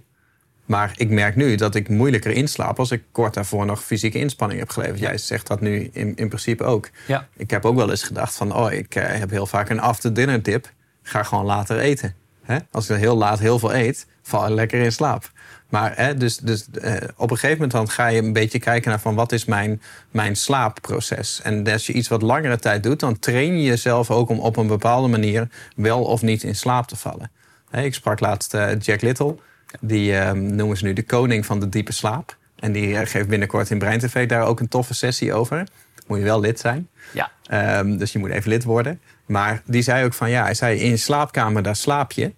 Maar 0.66 0.94
ik 0.96 1.10
merk 1.10 1.36
nu 1.36 1.56
dat 1.56 1.76
ik 1.76 1.90
moeilijker 1.90 2.32
inslaap 2.32 2.80
als 2.80 2.92
ik 2.92 3.04
kort 3.12 3.34
daarvoor 3.34 3.66
nog 3.66 3.84
fysieke 3.84 4.20
inspanning 4.20 4.60
heb 4.60 4.70
geleverd. 4.70 5.00
Jij 5.00 5.18
zegt 5.18 5.48
dat 5.48 5.62
nu 5.62 5.90
in, 5.94 6.16
in 6.16 6.28
principe 6.28 6.64
ook. 6.64 6.90
Ja. 7.08 7.28
Ik 7.38 7.50
heb 7.50 7.66
ook 7.66 7.76
wel 7.76 7.90
eens 7.90 8.04
gedacht 8.04 8.36
van, 8.36 8.56
oh, 8.56 8.72
ik 8.72 8.96
eh, 8.96 9.20
heb 9.20 9.30
heel 9.30 9.46
vaak 9.46 9.70
een 9.70 9.80
after-dinner 9.80 10.42
tip. 10.42 10.72
Ga 11.02 11.24
gewoon 11.24 11.46
later 11.46 11.80
eten. 11.80 12.16
Hè? 12.44 12.58
Als 12.72 12.90
ik 12.90 12.98
heel 12.98 13.18
laat 13.18 13.40
heel 13.40 13.60
veel 13.60 13.74
eet, 13.74 14.06
val 14.22 14.48
ik 14.48 14.54
lekker 14.54 14.82
in 14.82 14.92
slaap. 14.92 15.32
Maar 15.70 15.94
hè, 15.96 16.18
dus, 16.18 16.38
dus 16.38 16.70
eh, 16.70 16.94
op 17.16 17.32
een 17.32 17.38
gegeven 17.38 17.56
moment 17.56 17.72
dan 17.72 17.90
ga 17.90 18.08
je 18.08 18.22
een 18.22 18.34
beetje 18.34 18.60
kijken 18.60 18.90
naar 18.90 19.00
van 19.00 19.16
wat 19.16 19.32
is 19.32 19.46
mijn, 19.46 19.82
mijn 20.12 20.36
slaapproces. 20.36 21.42
En 21.44 21.68
als 21.68 21.88
je 21.88 21.94
iets 21.94 22.08
wat 22.08 22.22
langere 22.22 22.60
tijd 22.60 22.84
doet, 22.84 23.00
dan 23.00 23.20
train 23.20 23.58
je 23.58 23.64
jezelf 23.64 24.12
ook 24.12 24.30
om 24.30 24.40
op 24.40 24.58
een 24.58 24.68
bepaalde 24.68 25.08
manier 25.08 25.50
wel 25.76 26.04
of 26.04 26.22
niet 26.22 26.44
in 26.44 26.56
slaap 26.56 26.88
te 26.88 26.96
vallen. 26.96 27.32
Hè, 27.70 27.82
ik 27.82 27.94
sprak 27.94 28.20
laatst 28.20 28.54
eh, 28.54 28.80
Jack 28.80 29.02
Little. 29.02 29.36
Die 29.80 30.18
eh, 30.18 30.32
noemen 30.32 30.78
ze 30.78 30.86
nu 30.86 30.94
de 30.94 31.04
koning 31.04 31.46
van 31.46 31.60
de 31.60 31.70
diepe 31.70 31.94
slaap. 31.94 32.38
En 32.56 32.72
die 32.72 32.98
eh, 32.98 33.08
geeft 33.08 33.28
binnenkort 33.28 33.70
in 33.70 33.78
Brein 33.78 34.00
TV 34.00 34.28
daar 34.28 34.46
ook 34.46 34.60
een 34.60 34.68
toffe 34.68 34.94
sessie 34.94 35.34
over. 35.34 35.68
Moet 36.08 36.18
je 36.18 36.24
wel 36.24 36.40
lid 36.40 36.60
zijn. 36.60 36.88
Ja. 37.14 37.32
Ehm, 37.46 37.98
dus 37.98 38.12
je 38.12 38.20
moet 38.20 38.30
even 38.30 38.50
lid 38.50 38.64
worden. 38.64 39.02
Maar 39.26 39.62
die 39.66 39.82
zei 39.82 40.06
ook 40.06 40.14
van 40.14 40.30
ja, 40.30 40.44
hij 40.44 40.54
zei 40.54 40.80
in 40.80 40.90
je 40.90 40.98
slaapkamer 40.98 41.64
daar 41.64 41.76
slaap 41.76 42.12
je. 42.12 42.34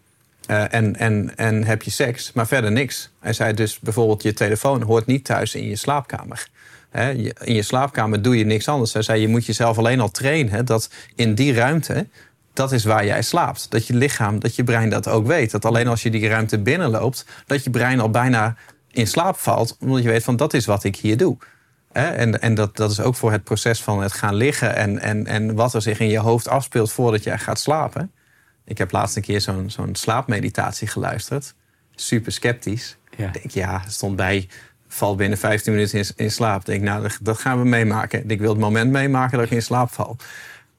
eh, 0.47 0.73
en, 0.73 0.95
en, 0.95 1.31
en 1.35 1.63
heb 1.63 1.81
je 1.81 1.91
seks, 1.91 2.31
maar 2.33 2.47
verder 2.47 2.71
niks. 2.71 3.09
Hij 3.19 3.33
zei 3.33 3.53
dus 3.53 3.79
bijvoorbeeld 3.79 4.23
je 4.23 4.33
telefoon 4.33 4.81
hoort 4.81 5.05
niet 5.05 5.25
thuis 5.25 5.55
in 5.55 5.69
je 5.69 5.75
slaapkamer. 5.75 6.47
In 7.41 7.53
je 7.53 7.61
slaapkamer 7.61 8.21
doe 8.21 8.37
je 8.37 8.45
niks 8.45 8.67
anders. 8.67 8.93
Hij 8.93 9.01
zei 9.01 9.21
je 9.21 9.27
moet 9.27 9.45
jezelf 9.45 9.77
alleen 9.77 9.99
al 9.99 10.11
trainen 10.11 10.65
dat 10.65 10.89
in 11.15 11.35
die 11.35 11.53
ruimte 11.53 12.07
dat 12.55 12.71
is 12.71 12.83
waar 12.83 13.05
jij 13.05 13.21
slaapt. 13.21 13.71
Dat 13.71 13.87
je 13.87 13.93
lichaam, 13.93 14.39
dat 14.39 14.55
je 14.55 14.63
brein 14.63 14.89
dat 14.89 15.07
ook 15.07 15.27
weet. 15.27 15.51
Dat 15.51 15.65
alleen 15.65 15.87
als 15.87 16.03
je 16.03 16.09
die 16.09 16.27
ruimte 16.27 16.59
binnenloopt, 16.59 17.25
dat 17.45 17.63
je 17.63 17.69
brein 17.69 17.99
al 17.99 18.09
bijna 18.09 18.55
in 18.91 19.07
slaap 19.07 19.37
valt, 19.37 19.77
omdat 19.79 20.03
je 20.03 20.09
weet 20.09 20.23
van 20.23 20.35
dat 20.35 20.53
is 20.53 20.65
wat 20.65 20.83
ik 20.83 20.95
hier 20.95 21.17
doe. 21.17 21.37
En, 21.91 22.41
en 22.41 22.55
dat, 22.55 22.75
dat 22.75 22.91
is 22.91 22.99
ook 22.99 23.15
voor 23.15 23.31
het 23.31 23.43
proces 23.43 23.83
van 23.83 24.01
het 24.01 24.13
gaan 24.13 24.35
liggen 24.35 24.75
en, 24.75 24.99
en, 24.99 25.27
en 25.27 25.55
wat 25.55 25.73
er 25.73 25.81
zich 25.81 25.99
in 25.99 26.09
je 26.09 26.19
hoofd 26.19 26.47
afspeelt 26.47 26.91
voordat 26.91 27.23
jij 27.23 27.37
gaat 27.37 27.59
slapen. 27.59 28.11
Ik 28.65 28.77
heb 28.77 28.91
laatst 28.91 29.15
een 29.15 29.21
keer 29.21 29.41
zo'n 29.41 29.69
zo'n 29.69 29.95
slaapmeditatie 29.95 30.87
geluisterd. 30.87 31.53
Super 31.95 32.31
sceptisch. 32.31 32.97
Ja. 33.17 33.27
Ik 33.27 33.33
denk, 33.33 33.49
ja, 33.49 33.81
stond 33.87 34.15
bij, 34.15 34.47
val 34.87 35.15
binnen 35.15 35.37
15 35.37 35.73
minuten 35.73 35.99
in, 35.99 36.05
in 36.15 36.31
slaap. 36.31 36.59
Ik 36.59 36.65
denk, 36.65 36.81
nou, 36.81 37.09
dat 37.21 37.37
gaan 37.37 37.61
we 37.61 37.65
meemaken. 37.67 38.29
Ik 38.29 38.39
wil 38.39 38.49
het 38.49 38.59
moment 38.59 38.91
meemaken 38.91 39.37
dat 39.37 39.45
ik 39.47 39.53
in 39.53 39.61
slaap 39.61 39.91
val. 39.91 40.17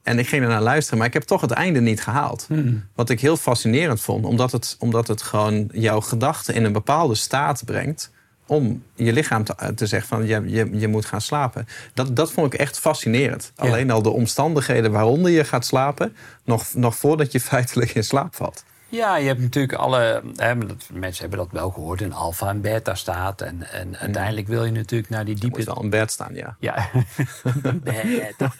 En 0.07 0.19
ik 0.19 0.27
ging 0.27 0.43
er 0.43 0.49
naar 0.49 0.61
luisteren, 0.61 0.97
maar 0.97 1.07
ik 1.07 1.13
heb 1.13 1.23
toch 1.23 1.41
het 1.41 1.51
einde 1.51 1.81
niet 1.81 2.01
gehaald. 2.01 2.47
Wat 2.95 3.09
ik 3.09 3.19
heel 3.21 3.37
fascinerend 3.37 4.01
vond, 4.01 4.25
omdat 4.25 4.51
het, 4.51 4.75
omdat 4.79 5.07
het 5.07 5.21
gewoon 5.21 5.69
jouw 5.71 6.01
gedachten 6.01 6.53
in 6.53 6.63
een 6.63 6.71
bepaalde 6.71 7.15
staat 7.15 7.61
brengt. 7.65 8.11
om 8.45 8.83
je 8.95 9.13
lichaam 9.13 9.43
te, 9.43 9.73
te 9.75 9.85
zeggen 9.85 10.09
van 10.09 10.25
je, 10.25 10.43
je, 10.45 10.69
je 10.79 10.87
moet 10.87 11.05
gaan 11.05 11.21
slapen. 11.21 11.67
Dat, 11.93 12.15
dat 12.15 12.31
vond 12.31 12.53
ik 12.53 12.59
echt 12.59 12.79
fascinerend. 12.79 13.51
Ja. 13.55 13.63
Alleen 13.63 13.91
al 13.91 14.01
de 14.01 14.09
omstandigheden 14.09 14.91
waaronder 14.91 15.31
je 15.31 15.43
gaat 15.43 15.65
slapen, 15.65 16.15
nog, 16.43 16.73
nog 16.73 16.95
voordat 16.95 17.31
je 17.31 17.39
feitelijk 17.51 17.95
in 17.95 18.03
slaap 18.03 18.35
valt. 18.35 18.63
Ja, 18.89 19.15
je 19.17 19.27
hebt 19.27 19.39
natuurlijk 19.39 19.73
alle. 19.79 20.23
Hè, 20.35 20.57
dat- 20.57 20.89
mensen 20.93 21.21
hebben 21.21 21.39
dat 21.39 21.51
wel 21.51 21.69
gehoord, 21.71 22.01
een 22.01 22.13
alfa 22.13 22.49
en 22.49 22.61
beta 22.61 22.95
staat. 22.95 23.41
En, 23.41 23.71
en 23.71 23.97
uiteindelijk 23.97 24.47
wil 24.47 24.65
je 24.65 24.71
natuurlijk 24.71 25.09
naar 25.09 25.25
die 25.25 25.35
Je 25.39 25.45
moet 25.47 25.55
diepe. 25.55 25.71
wel 25.73 25.83
in 25.83 25.89
bed 25.89 26.11
staan, 26.11 26.33
ja. 26.33 26.55
Ja, 26.59 26.89
beta. 27.83 28.51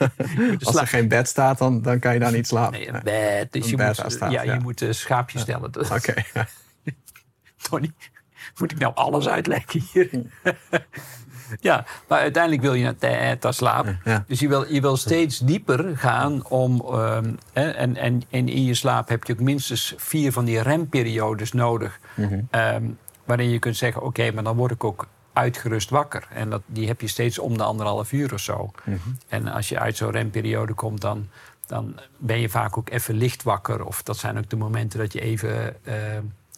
Als 0.63 0.75
er 0.75 0.87
geen 0.87 1.07
bed 1.07 1.27
staat, 1.27 1.57
dan, 1.57 1.81
dan 1.81 1.99
kan 1.99 2.13
je 2.13 2.19
daar 2.19 2.31
niet 2.31 2.47
slapen. 2.47 2.79
Nee, 2.79 2.87
een 2.93 3.01
bed. 3.03 3.51
Dus 3.51 3.63
Een 3.71 3.77
je 3.77 3.83
moet, 3.85 4.11
staat, 4.11 4.31
ja, 4.31 4.41
ja. 4.41 4.53
je 4.53 4.59
moet 4.59 4.81
een 4.81 4.95
schaapje 4.95 5.39
stellen. 5.39 5.71
Dat- 5.71 5.91
Oké. 5.91 6.13
Tony, 7.69 7.91
moet 8.57 8.71
ik 8.71 8.77
nou 8.79 8.95
alles 8.95 9.27
uitleggen 9.27 9.81
hier? 9.91 10.09
ja, 11.59 11.85
maar 12.07 12.19
uiteindelijk 12.19 12.61
wil 12.61 12.73
je 12.73 12.83
naar 12.83 12.97
theta 12.97 13.51
slaap. 13.51 13.95
Ja. 14.03 14.23
Dus 14.27 14.39
je 14.39 14.47
wil, 14.47 14.73
je 14.73 14.81
wil 14.81 14.97
steeds 14.97 15.39
dieper 15.39 15.97
gaan 15.97 16.47
om... 16.47 16.81
ehm, 16.81 17.33
hè, 17.53 17.69
en, 17.69 17.95
en, 17.95 18.23
en 18.29 18.49
in 18.49 18.63
je 18.63 18.73
slaap 18.73 19.09
heb 19.09 19.23
je 19.23 19.33
ook 19.33 19.39
minstens 19.39 19.93
vier 19.97 20.31
van 20.31 20.45
die 20.45 20.61
remperiodes 20.61 21.51
nodig... 21.51 21.99
ehm, 22.49 22.83
waarin 23.25 23.49
je 23.49 23.59
kunt 23.59 23.77
zeggen, 23.77 24.01
oké, 24.01 24.31
maar 24.31 24.43
dan 24.43 24.55
word 24.55 24.71
ik 24.71 24.83
ook 24.83 25.07
uitgerust 25.33 25.89
wakker. 25.89 26.27
En 26.29 26.49
dat, 26.49 26.61
die 26.65 26.87
heb 26.87 27.01
je 27.01 27.07
steeds 27.07 27.39
om 27.39 27.57
de 27.57 27.63
anderhalf 27.63 28.11
uur 28.11 28.33
of 28.33 28.39
zo. 28.39 28.71
En 29.27 29.47
als 29.47 29.69
je 29.69 29.79
uit 29.79 29.97
zo'n 29.97 30.11
remperiode 30.11 30.73
komt, 30.73 31.01
dan, 31.01 31.27
dan 31.65 31.99
ben 32.17 32.39
je 32.39 32.49
vaak 32.49 32.77
ook 32.77 32.89
even 32.89 33.15
licht 33.15 33.43
wakker. 33.43 33.85
Of 33.85 34.03
dat 34.03 34.17
zijn 34.17 34.37
ook 34.37 34.49
de 34.49 34.55
momenten 34.55 34.99
dat 34.99 35.13
je 35.13 35.21
even 35.21 35.85
eh, 35.85 35.93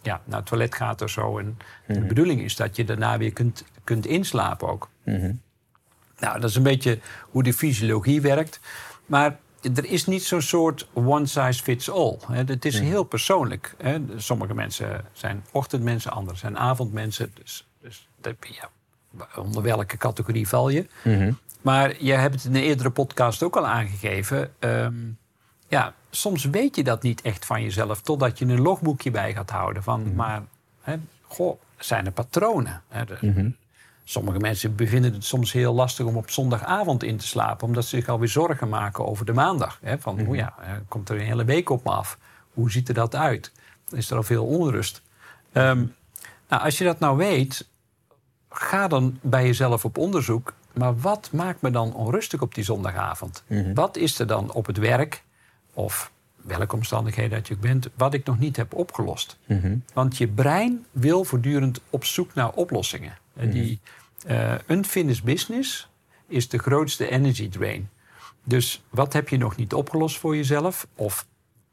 ja, 0.01 0.21
naar 0.23 0.39
het 0.39 0.47
toilet 0.47 0.75
gaat 0.75 1.01
of 1.01 1.09
zo. 1.09 1.37
En 1.37 1.57
de 1.87 1.99
bedoeling 1.99 2.41
is 2.41 2.55
dat 2.55 2.75
je 2.75 2.83
daarna 2.83 3.17
weer 3.17 3.33
kunt, 3.33 3.63
kunt 3.83 4.05
inslapen 4.05 4.67
ook. 4.67 4.89
Mhm. 5.03 5.31
Nou, 6.19 6.39
dat 6.39 6.49
is 6.49 6.55
een 6.55 6.63
beetje 6.63 6.99
hoe 7.21 7.43
de 7.43 7.53
fysiologie 7.53 8.21
werkt. 8.21 8.59
Maar 9.05 9.39
er 9.61 9.85
is 9.85 10.05
niet 10.05 10.23
zo'n 10.23 10.41
soort 10.41 10.87
one 10.93 11.25
size 11.25 11.63
fits 11.63 11.89
all. 11.89 12.17
Het 12.31 12.65
is 12.65 12.79
heel 12.79 13.03
persoonlijk. 13.03 13.75
Sommige 14.17 14.53
mensen 14.53 15.05
zijn 15.13 15.43
ochtendmensen, 15.51 16.11
anderen 16.11 16.39
zijn 16.39 16.57
avondmensen. 16.57 17.31
Dus, 17.33 17.67
dus 17.81 18.07
ja, 18.39 18.69
onder 19.35 19.61
welke 19.61 19.97
categorie 19.97 20.47
val 20.47 20.69
je? 20.69 20.87
Mhm. 21.03 21.31
Maar 21.61 22.03
je 22.03 22.13
hebt 22.13 22.33
het 22.33 22.43
in 22.43 22.55
een 22.55 22.61
eerdere 22.61 22.89
podcast 22.89 23.43
ook 23.43 23.55
al 23.55 23.67
aangegeven. 23.67 24.53
ehm, 24.59 24.93
ja, 25.67 25.93
soms 26.09 26.45
weet 26.45 26.75
je 26.75 26.83
dat 26.83 27.01
niet 27.03 27.21
echt 27.21 27.45
van 27.45 27.63
jezelf... 27.63 28.01
totdat 28.01 28.39
je 28.39 28.45
een 28.45 28.61
logboekje 28.61 29.11
bij 29.11 29.33
gaat 29.33 29.49
houden. 29.49 29.83
Van, 29.83 30.15
Maar, 30.15 30.41
hè, 30.81 30.95
goh, 31.27 31.59
zijn 31.77 32.05
er 32.05 32.11
patronen? 32.11 32.81
Hè? 32.87 32.99
Er- 32.99 33.19
Sommige 34.03 34.39
mensen 34.39 34.75
bevinden 34.75 35.13
het 35.13 35.23
soms 35.25 35.51
heel 35.51 35.73
lastig 35.73 36.05
om 36.05 36.17
op 36.17 36.29
zondagavond 36.29 37.03
in 37.03 37.17
te 37.17 37.27
slapen... 37.27 37.67
omdat 37.67 37.85
ze 37.85 37.95
zich 37.95 38.07
alweer 38.09 38.27
zorgen 38.27 38.69
maken 38.69 39.05
over 39.05 39.25
de 39.25 39.33
maandag. 39.33 39.79
Hè? 39.81 39.99
Van, 39.99 40.19
hoe 40.19 40.35
ja, 40.35 40.53
eh, 40.61 40.71
komt 40.87 41.09
er 41.09 41.15
een 41.15 41.25
hele 41.25 41.45
week 41.45 41.69
op 41.69 41.83
me 41.83 41.91
af? 41.91 42.17
Hoe 42.53 42.71
ziet 42.71 42.87
er 42.87 42.93
dat 42.93 43.15
uit? 43.15 43.51
Is 43.89 44.09
er 44.09 44.17
al 44.17 44.23
veel 44.23 44.45
onrust? 44.45 45.01
Ehm, 45.51 45.85
nou, 46.49 46.63
als 46.63 46.77
je 46.77 46.83
dat 46.83 46.99
nou 46.99 47.17
weet, 47.17 47.67
ga 48.49 48.87
dan 48.87 49.19
bij 49.21 49.45
jezelf 49.45 49.85
op 49.85 49.97
onderzoek. 49.97 50.53
Maar 50.73 50.99
wat 50.99 51.29
maakt 51.31 51.61
me 51.61 51.71
dan 51.71 51.93
onrustig 51.93 52.41
op 52.41 52.55
die 52.55 52.63
zondagavond? 52.63 53.43
Wat 53.73 53.97
is 53.97 54.19
er 54.19 54.27
dan 54.27 54.51
op 54.51 54.65
het 54.65 54.77
werk 54.77 55.23
of 55.79 56.11
welke 56.35 56.75
omstandigheden 56.75 57.37
dat 57.37 57.47
je 57.47 57.57
bent, 57.57 57.89
wat 57.95 58.13
ik 58.13 58.25
nog 58.25 58.39
niet 58.39 58.55
heb 58.55 58.73
opgelost. 58.73 59.37
Mhm. 59.45 59.77
Want 59.93 60.17
je 60.17 60.27
brein 60.27 60.85
wil 60.91 61.23
voortdurend 61.23 61.81
op 61.89 62.05
zoek 62.05 62.33
naar 62.33 62.51
oplossingen. 62.51 63.17
En 63.35 63.49
Die 63.49 63.79
eh, 64.25 64.53
unfinished 64.67 65.23
business 65.23 65.89
is 66.27 66.49
de 66.49 66.57
grootste 66.57 67.09
energy 67.09 67.49
drain. 67.49 67.89
Dus 68.43 68.83
wat 68.89 69.13
heb 69.13 69.29
je 69.29 69.37
nog 69.37 69.55
niet 69.55 69.73
opgelost 69.73 70.17
voor 70.17 70.35
jezelf? 70.35 70.87
Of 70.95 71.25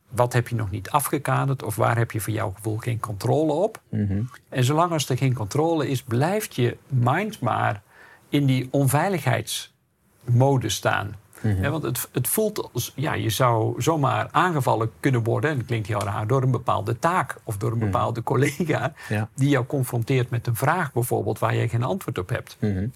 wat 0.09 0.33
heb 0.33 0.49
je 0.49 0.55
nog 0.55 0.71
niet 0.71 0.90
afgekaderd? 0.90 1.62
Of 1.62 1.77
waar 1.77 1.97
heb 1.97 2.11
je 2.11 2.21
voor 2.21 2.33
jouw 2.33 2.51
gevoel 2.51 2.77
geen 2.77 3.01
controle 3.01 3.53
op? 3.53 3.83
Mhm. 3.88 4.23
En 4.49 4.64
zolang 4.64 4.92
als 4.92 5.09
er 5.09 5.16
geen 5.16 5.35
controle 5.35 5.88
is, 5.88 6.03
blijft 6.03 6.55
je 6.55 6.77
mind 6.88 7.40
maar 7.40 7.83
in 8.29 8.47
die 8.47 8.69
onveiligheidsmodus 8.71 10.75
staan. 10.75 11.16
Hè, 11.47 11.71
want 11.71 11.83
het, 11.83 12.09
het 12.13 12.29
voelt 12.29 12.73
als, 12.73 12.93
ja, 12.95 13.15
je 13.15 13.31
zou 13.31 13.83
zomaar 13.83 14.29
aangevallen 14.31 14.91
kunnen 15.01 15.23
worden, 15.23 15.51
en 15.51 15.57
dat 15.57 15.67
klinkt 15.67 15.87
heel 15.87 16.03
raar, 16.03 16.27
door 16.27 16.43
een 16.43 16.51
bepaalde 16.51 16.99
taak 16.99 17.37
of 17.45 17.57
door 17.57 17.73
een 17.73 17.79
bepaalde 17.79 18.23
collega 18.23 18.93
Ja. 19.09 19.29
die 19.35 19.49
jou 19.49 19.67
confronteert 19.67 20.31
met 20.31 20.47
een 20.47 20.57
vraag 20.57 20.93
bijvoorbeeld 20.93 21.39
waar 21.39 21.55
je 21.55 21.69
geen 21.69 21.83
antwoord 21.83 22.19
op 22.19 22.29
hebt. 22.29 22.57
Mhm. 22.61 22.87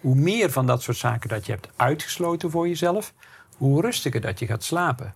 Hoe 0.00 0.14
meer 0.14 0.50
van 0.50 0.66
dat 0.66 0.82
soort 0.82 0.96
zaken 0.96 1.28
dat 1.28 1.46
je 1.46 1.52
hebt 1.52 1.68
uitgesloten 1.76 2.50
voor 2.50 2.68
jezelf, 2.68 3.12
hoe 3.56 3.80
rustiger 3.80 4.20
dat 4.20 4.38
je 4.38 4.46
gaat 4.46 4.64
slapen. 4.64 5.14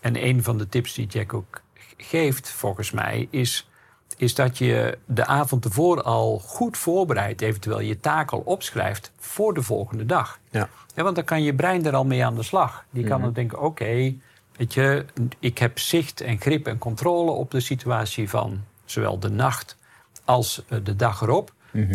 En 0.00 0.24
een 0.24 0.42
van 0.42 0.58
de 0.58 0.68
tips 0.68 0.94
die 0.94 1.06
Jack 1.06 1.34
ook 1.34 1.60
geeft, 1.96 2.50
volgens 2.50 2.90
mij, 2.90 3.28
is, 3.30 3.68
is 4.18 4.34
dat 4.34 4.58
je 4.58 4.98
de 5.06 5.26
avond 5.26 5.64
ervoor 5.64 6.02
al 6.02 6.38
goed 6.38 6.76
voorbereidt, 6.76 7.40
eventueel 7.40 7.80
je 7.80 8.00
taak 8.00 8.30
al 8.30 8.38
opschrijft 8.44 9.12
voor 9.18 9.54
de 9.54 9.62
volgende 9.62 10.06
dag. 10.06 10.38
Ja. 10.50 10.68
Ja, 10.94 11.02
want 11.02 11.16
dan 11.16 11.24
kan 11.24 11.42
je 11.42 11.54
brein 11.54 11.86
er 11.86 11.94
al 11.94 12.04
mee 12.04 12.24
aan 12.24 12.34
de 12.34 12.42
slag. 12.42 12.84
Die 12.90 13.04
kan 13.04 13.20
dan 13.20 13.32
denken, 13.32 13.60
oké, 13.60 14.14
weet 14.56 14.74
je, 14.74 15.04
ik 15.38 15.58
heb 15.58 15.78
zicht 15.78 16.20
en 16.20 16.40
grip 16.40 16.66
en 16.66 16.78
controle 16.78 17.30
op 17.30 17.50
de 17.50 17.60
situatie 17.60 18.28
van 18.28 18.60
zowel 18.84 19.18
de 19.18 19.30
nacht 19.30 19.76
als 20.24 20.62
eh, 20.68 20.78
de 20.82 20.96
dag 20.96 21.20
erop. 21.22 21.52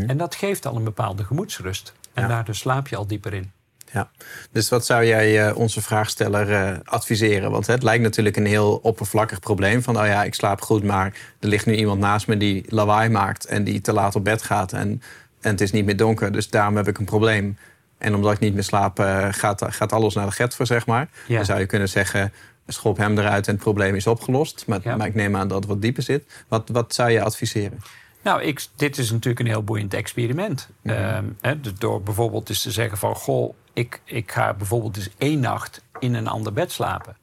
En 0.07 0.17
dat 0.17 0.35
geeft 0.35 0.65
al 0.65 0.75
een 0.75 0.83
bepaalde 0.83 1.23
gemoedsrust. 1.23 1.93
En 2.13 2.21
Ja. 2.23 2.27
daardoor 2.29 2.55
slaap 2.55 2.87
je 2.87 2.95
al 2.95 3.07
dieper 3.07 3.33
in. 3.33 3.51
Ja, 3.93 4.09
dus 4.51 4.69
wat 4.69 4.85
zou 4.85 5.05
jij 5.05 5.47
eh, 5.47 5.57
onze 5.57 5.81
vraagsteller 5.81 6.53
eh, 6.53 6.77
adviseren? 6.83 7.51
Want 7.51 7.67
het 7.67 7.83
lijkt 7.83 8.03
natuurlijk 8.03 8.37
een 8.37 8.45
heel 8.45 8.79
oppervlakkig 8.81 9.39
probleem. 9.39 9.81
Van, 9.83 9.99
oh 9.99 10.05
ja, 10.05 10.23
ik 10.23 10.33
slaap 10.33 10.61
goed, 10.61 10.83
maar 10.83 11.05
er 11.39 11.47
ligt 11.47 11.65
nu 11.65 11.75
iemand 11.75 11.99
naast 11.99 12.27
me 12.27 12.37
die 12.37 12.65
lawaai 12.69 13.09
maakt... 13.09 13.45
en 13.45 13.63
die 13.63 13.81
te 13.81 13.93
laat 13.93 14.15
op 14.15 14.23
bed 14.23 14.41
gaat 14.41 14.73
en, 14.73 15.01
en 15.41 15.51
het 15.51 15.61
is 15.61 15.71
niet 15.71 15.85
meer 15.85 15.97
donker. 15.97 16.31
Dus 16.31 16.49
daarom 16.49 16.75
heb 16.75 16.87
ik 16.87 16.97
een 16.97 17.05
probleem. 17.05 17.57
En 17.97 18.15
omdat 18.15 18.33
ik 18.33 18.39
niet 18.39 18.53
meer 18.53 18.63
slaap, 18.63 18.99
eh, 18.99 19.27
gaat, 19.31 19.65
gaat 19.69 19.93
alles 19.93 20.13
naar 20.13 20.25
de 20.25 20.31
get 20.31 20.55
voor, 20.55 20.65
zeg 20.65 20.85
maar. 20.85 21.09
Ja. 21.27 21.35
Dan 21.35 21.45
zou 21.45 21.59
je 21.59 21.65
kunnen 21.65 21.89
zeggen, 21.89 22.33
schop 22.67 22.97
hem 22.97 23.17
eruit 23.17 23.47
en 23.47 23.53
het 23.53 23.63
probleem 23.63 23.95
is 23.95 24.07
opgelost. 24.07 24.63
Maar, 24.67 24.79
Ja. 24.83 24.95
maar 24.95 25.07
ik 25.07 25.15
neem 25.15 25.35
aan 25.35 25.47
dat 25.47 25.57
het 25.57 25.67
wat 25.67 25.81
dieper 25.81 26.03
zit. 26.03 26.23
Wat, 26.47 26.69
wat 26.71 26.93
zou 26.93 27.09
je 27.09 27.21
adviseren? 27.21 27.81
Nou, 28.21 28.41
ik, 28.41 28.65
dit 28.75 28.97
is 28.97 29.11
natuurlijk 29.11 29.39
een 29.39 29.47
heel 29.47 29.63
boeiend 29.63 29.93
experiment. 29.93 30.69
Ehm, 30.83 31.25
hè, 31.41 31.59
dus 31.61 31.73
door 31.77 32.01
bijvoorbeeld 32.01 32.49
eens 32.49 32.61
te 32.61 32.71
zeggen 32.71 32.97
van... 32.97 33.15
goh, 33.15 33.53
ik, 33.77 34.01
ik 34.03 34.31
ga 34.31 34.53
bijvoorbeeld 34.53 34.97
eens 34.97 35.09
één 35.17 35.39
nacht 35.39 35.81
in 35.99 36.13
een 36.13 36.27
ander 36.27 36.53
bed 36.53 36.71
slapen. 36.71 37.15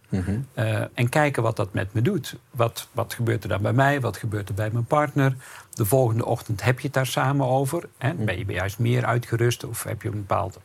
Eh, 0.54 0.80
en 0.94 1.08
kijken 1.08 1.42
wat 1.42 1.56
dat 1.56 1.72
met 1.72 1.92
me 1.92 2.02
doet. 2.02 2.36
Wat, 2.50 2.88
wat 2.92 3.14
gebeurt 3.14 3.42
er 3.42 3.48
dan 3.48 3.62
bij 3.62 3.72
mij? 3.72 4.00
Wat 4.00 4.16
gebeurt 4.16 4.48
er 4.48 4.54
bij 4.54 4.70
mijn 4.72 4.84
partner? 4.84 5.36
De 5.72 5.84
volgende 5.84 6.24
ochtend 6.24 6.62
heb 6.62 6.78
je 6.78 6.84
het 6.84 6.94
daar 6.94 7.06
samen 7.06 7.46
over. 7.46 7.88
Hè? 7.98 8.14
Ben 8.14 8.38
je 8.38 8.44
juist 8.44 8.78
meer 8.78 9.04
uitgerust? 9.04 9.64
Of 9.64 9.82
heb 9.82 10.02
je 10.02 10.08
op 10.08 10.14
een 10.14 10.20
bepaalde, 10.20 10.58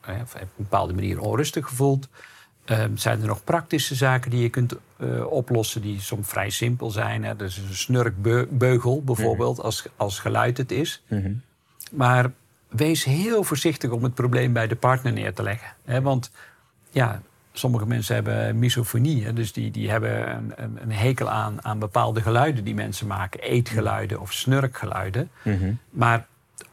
eh, 0.00 0.14
of 0.22 0.32
heb 0.32 0.42
je 0.42 0.48
op 0.48 0.58
een 0.58 0.64
bepaalde 0.68 0.94
manier 0.94 1.20
onrustig 1.20 1.66
gevoeld? 1.66 2.08
Ehm, 2.64 2.96
zijn 2.96 3.20
er 3.20 3.26
nog 3.26 3.44
praktische 3.44 3.94
zaken 3.94 4.30
die 4.30 4.42
je 4.42 4.50
kunt 4.50 4.74
eh, 4.96 5.26
oplossen 5.26 5.82
die 5.82 6.00
soms 6.00 6.28
vrij 6.28 6.50
simpel 6.50 6.90
zijn? 6.90 7.24
Hè? 7.24 7.36
Dus 7.36 7.56
een 7.56 7.74
snurkbeugel 7.74 9.02
bijvoorbeeld, 9.02 9.60
als, 9.60 9.86
als 9.96 10.18
geluid 10.18 10.56
het 10.56 10.70
is. 10.70 11.02
Maar 11.92 12.30
wees 12.68 13.04
heel 13.04 13.44
voorzichtig 13.44 13.90
om 13.90 14.02
het 14.02 14.14
probleem 14.14 14.52
bij 14.52 14.66
de 14.66 14.76
partner 14.76 15.12
neer 15.12 15.34
te 15.34 15.42
leggen. 15.42 15.68
Hè? 15.84 16.02
Want 16.02 16.30
ja, 16.90 17.22
sommige 17.52 17.86
mensen 17.86 18.14
hebben 18.14 18.58
misofonie. 18.58 19.24
Hè? 19.24 19.32
Dus 19.32 19.52
die, 19.52 19.70
die 19.70 19.90
hebben 19.90 20.36
een, 20.36 20.52
een, 20.56 20.78
een 20.82 20.92
hekel 20.92 21.30
aan, 21.30 21.64
aan 21.64 21.78
bepaalde 21.78 22.20
geluiden 22.20 22.64
die 22.64 22.74
mensen 22.74 23.06
maken. 23.06 23.40
Eetgeluiden 23.40 24.20
of 24.20 24.32
snurkgeluiden. 24.32 25.30
Maar 25.90 26.26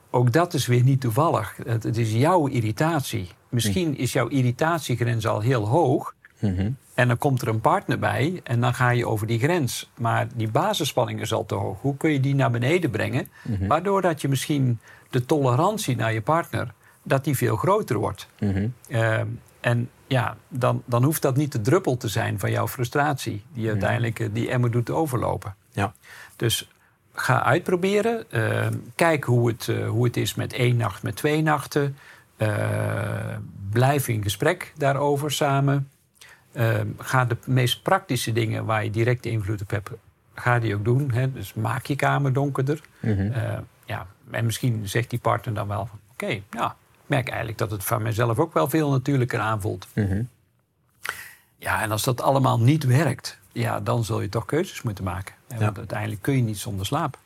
ook 0.09 0.31
dat 0.31 0.53
is 0.53 0.65
weer 0.65 0.83
niet 0.83 1.01
toevallig. 1.01 1.57
Het, 1.65 1.83
het 1.83 1.97
is 1.97 2.11
jouw 2.11 2.47
irritatie. 2.47 3.29
Misschien 3.49 3.97
is 3.97 4.13
jouw 4.13 4.27
irritatiegrens 4.27 5.27
al 5.27 5.39
heel 5.39 5.67
hoog. 5.67 6.13
En 6.93 7.07
dan 7.07 7.17
komt 7.17 7.41
er 7.41 7.47
een 7.47 7.61
partner 7.61 7.99
bij 7.99 8.41
en 8.43 8.61
dan 8.61 8.73
ga 8.73 8.89
je 8.89 9.07
over 9.07 9.27
die 9.27 9.39
grens. 9.39 9.91
Maar 9.97 10.27
die 10.35 10.51
basisspanning 10.51 11.21
is 11.21 11.33
al 11.33 11.45
te 11.45 11.55
hoog. 11.55 11.81
Hoe 11.81 11.97
kun 11.97 12.11
je 12.11 12.19
die 12.19 12.35
naar 12.35 12.51
beneden 12.51 12.89
brengen? 12.89 13.27
Waardoor 13.67 14.01
dat 14.01 14.21
je 14.21 14.27
misschien 14.27 14.79
de 15.15 15.25
tolerantie 15.25 15.95
naar 15.95 16.13
je 16.13 16.21
partner... 16.21 16.73
dat 17.03 17.23
die 17.23 17.37
veel 17.37 17.55
groter 17.55 17.97
wordt. 17.97 18.27
Ehm, 18.87 19.27
en 19.59 19.89
ja, 20.07 20.37
dan, 20.47 20.83
dan 20.85 21.03
hoeft 21.03 21.21
dat 21.21 21.35
niet 21.35 21.51
de 21.51 21.61
druppel 21.61 21.97
te 21.97 22.07
zijn 22.07 22.39
van 22.39 22.51
jouw 22.51 22.67
frustratie... 22.67 23.43
die 23.53 23.69
uiteindelijk 23.69 24.19
eh, 24.19 24.27
die 24.33 24.49
emmer 24.49 24.71
doet 24.71 24.89
overlopen. 24.89 25.55
Ja. 25.71 25.93
Dus 26.35 26.69
ga 27.13 27.43
uitproberen. 27.43 28.31
Ehm, 28.31 28.73
kijk 28.95 29.23
hoe 29.23 29.47
het, 29.47 29.67
eh, 29.67 29.87
hoe 29.87 30.05
het 30.05 30.17
is 30.17 30.35
met 30.35 30.53
één 30.53 30.77
nacht, 30.77 31.03
met 31.03 31.15
twee 31.15 31.41
nachten. 31.41 31.97
Eh, 32.37 33.37
blijf 33.69 34.07
in 34.07 34.23
gesprek 34.23 34.73
daarover 34.77 35.31
samen. 35.31 35.89
Ehm, 36.51 36.87
ga 36.97 37.25
de 37.25 37.37
meest 37.45 37.81
praktische 37.81 38.33
dingen 38.33 38.65
waar 38.65 38.83
je 38.83 38.91
directe 38.91 39.29
invloed 39.29 39.61
op 39.61 39.69
hebt, 39.69 39.89
ga 40.33 40.59
die 40.59 40.75
ook 40.75 40.85
doen. 40.85 41.11
Hè? 41.11 41.31
Dus 41.31 41.53
maak 41.53 41.85
je 41.85 41.95
kamer 41.95 42.33
donkerder. 42.33 42.81
Ja, 43.01 43.63
en 44.31 44.45
misschien 44.45 44.87
zegt 44.89 45.09
die 45.09 45.19
partner 45.19 45.53
dan 45.53 45.67
wel 45.67 45.85
van... 45.85 45.99
oké, 46.11 46.41
ja, 46.51 46.75
ik 46.93 47.05
merk 47.05 47.27
eigenlijk 47.27 47.57
dat 47.57 47.71
het 47.71 47.83
van 47.83 48.01
mezelf 48.01 48.39
ook 48.39 48.53
wel 48.53 48.69
veel 48.69 48.89
natuurlijker 48.91 49.39
aanvoelt. 49.39 49.87
Ja, 51.57 51.81
en 51.81 51.91
als 51.91 52.03
dat 52.03 52.21
allemaal 52.21 52.59
niet 52.59 52.83
werkt, 52.83 53.37
ja, 53.51 53.79
dan 53.79 54.03
zul 54.03 54.21
je 54.21 54.29
toch 54.29 54.45
keuzes 54.45 54.81
moeten 54.81 55.03
maken. 55.03 55.35
Want 55.57 55.77
uiteindelijk 55.77 56.21
kun 56.21 56.35
je 56.35 56.41
niet 56.41 56.57
zonder 56.57 56.85
slaap. 56.85 57.17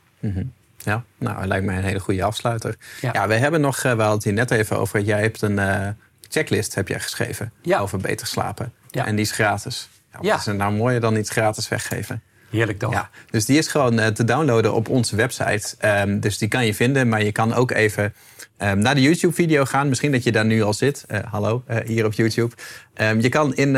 Ja, 0.77 1.03
nou, 1.17 1.37
dat 1.37 1.45
lijkt 1.45 1.65
mij 1.65 1.77
een 1.77 1.83
hele 1.83 1.99
goede 1.99 2.23
afsluiter. 2.23 2.75
Ja, 3.01 3.09
Ja. 3.13 3.27
we 3.27 3.33
hebben 3.33 3.61
nog, 3.61 3.75
eh, 3.75 3.81
we 3.81 3.87
hadden 3.89 4.11
het 4.11 4.23
hier 4.23 4.33
net 4.33 4.51
even 4.51 4.77
over. 4.79 5.01
Jij 5.01 5.21
hebt 5.21 5.41
een 5.41 5.59
eh, 5.59 5.87
checklist 6.29 6.75
heb 6.75 6.87
jij 6.87 6.99
geschreven 6.99 7.51
Ja. 7.61 7.79
over 7.79 7.99
beter 7.99 8.27
slapen. 8.27 8.73
En 8.91 9.15
die 9.15 9.25
is 9.25 9.31
gratis. 9.31 9.89
Ja, 10.11 10.17
wat 10.29 10.39
is 10.39 10.47
er 10.47 10.55
nou 10.55 10.73
mooier 10.73 10.99
dan 10.99 11.15
iets 11.15 11.29
gratis 11.29 11.67
weggeven? 11.67 12.21
Heerlijk 12.49 12.79
dan. 12.79 12.91
Ja, 12.91 13.09
dus 13.29 13.45
die 13.45 13.57
is 13.57 13.67
gewoon 13.67 13.99
eh, 13.99 14.07
te 14.07 14.23
downloaden 14.23 14.73
op 14.73 14.89
onze 14.89 15.15
website. 15.15 15.75
Ehm, 15.79 16.19
dus 16.19 16.37
die 16.37 16.47
kan 16.47 16.65
je 16.65 16.73
vinden, 16.73 17.09
maar 17.09 17.23
je 17.23 17.31
kan 17.31 17.53
ook 17.53 17.71
even 17.71 18.13
ehm, 18.57 18.79
naar 18.79 18.95
de 18.95 19.01
YouTube-video 19.01 19.65
gaan. 19.65 19.89
Misschien 19.89 20.11
dat 20.11 20.23
je 20.23 20.31
daar 20.31 20.45
nu 20.45 20.61
al 20.61 20.73
zit. 20.73 21.03
Eh, 21.07 21.19
hallo, 21.31 21.63
eh, 21.65 21.77
hier 21.85 22.05
op 22.05 22.13
YouTube. 22.13 22.55
Ehm, 22.93 23.19
je 23.19 23.29
kan 23.29 23.55
in 23.55 23.77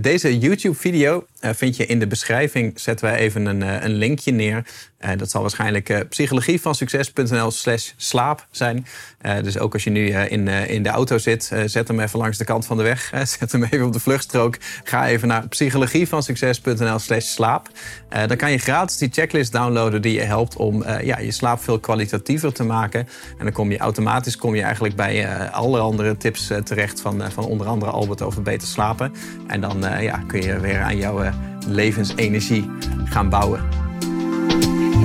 deze 0.00 0.38
YouTube-video, 0.38 1.26
vind 1.40 1.76
je 1.76 1.86
in 1.86 1.98
de 1.98 2.06
beschrijving, 2.06 2.80
zetten 2.80 3.06
wij 3.06 3.18
even 3.18 3.46
een, 3.46 3.60
een 3.84 3.94
linkje 3.94 4.32
neer. 4.32 4.64
Eh, 5.06 5.18
dat 5.18 5.30
zal 5.30 5.40
waarschijnlijk 5.40 5.88
eh 5.88 6.00
psychologievansucces.nl 6.08 7.50
slash 7.50 7.90
slaap 7.96 8.46
zijn. 8.50 8.86
Eh, 9.18 9.42
dus 9.42 9.58
ook 9.58 9.72
als 9.72 9.84
je 9.84 9.90
nu 9.90 10.08
in, 10.10 10.48
in 10.48 10.82
de 10.82 10.88
auto 10.88 11.18
zit, 11.18 11.52
zet 11.66 11.88
hem 11.88 12.00
even 12.00 12.18
langs 12.18 12.38
de 12.38 12.44
kant 12.44 12.66
van 12.66 12.76
de 12.76 12.82
weg. 12.82 13.12
Zet 13.38 13.52
hem 13.52 13.64
even 13.64 13.86
op 13.86 13.92
de 13.92 14.00
vluchtstrook. 14.00 14.56
Ga 14.84 15.06
even 15.06 15.28
naar 15.28 15.48
psychologievansucces.nl 15.48 16.98
slash 16.98 17.24
slaap. 17.24 17.68
Dan 18.26 18.36
kan 18.36 18.50
je 18.50 18.58
gratis 18.58 18.96
die 18.96 19.08
checklist 19.12 19.52
downloaden 19.52 20.02
die 20.02 20.12
je 20.12 20.20
helpt 20.20 20.56
om 20.56 20.84
ja, 21.02 21.18
je 21.18 21.30
slaap 21.30 21.60
veel 21.62 21.78
kwalitatiever 21.78 22.52
te 22.52 22.64
maken. 22.64 23.08
En 23.38 23.44
dan 23.44 23.52
kom 23.52 23.70
je 23.70 23.78
automatisch 23.78 24.36
kom 24.36 24.54
je 24.54 24.62
eigenlijk 24.62 24.96
bij 24.96 25.48
alle 25.50 25.78
andere 25.78 26.16
tips 26.16 26.50
terecht 26.64 27.00
van, 27.00 27.22
van 27.32 27.44
onder 27.44 27.66
andere 27.66 27.90
Albert 27.90 28.22
over 28.22 28.42
beter 28.42 28.68
slapen. 28.68 29.12
En 29.46 29.60
dan 29.60 29.80
ja, 30.00 30.22
kun 30.26 30.42
je 30.42 30.60
weer 30.60 30.80
aan 30.80 30.96
jouw 30.96 31.32
levensenergie 31.66 32.70
gaan 33.04 33.28
bouwen. 33.28 33.85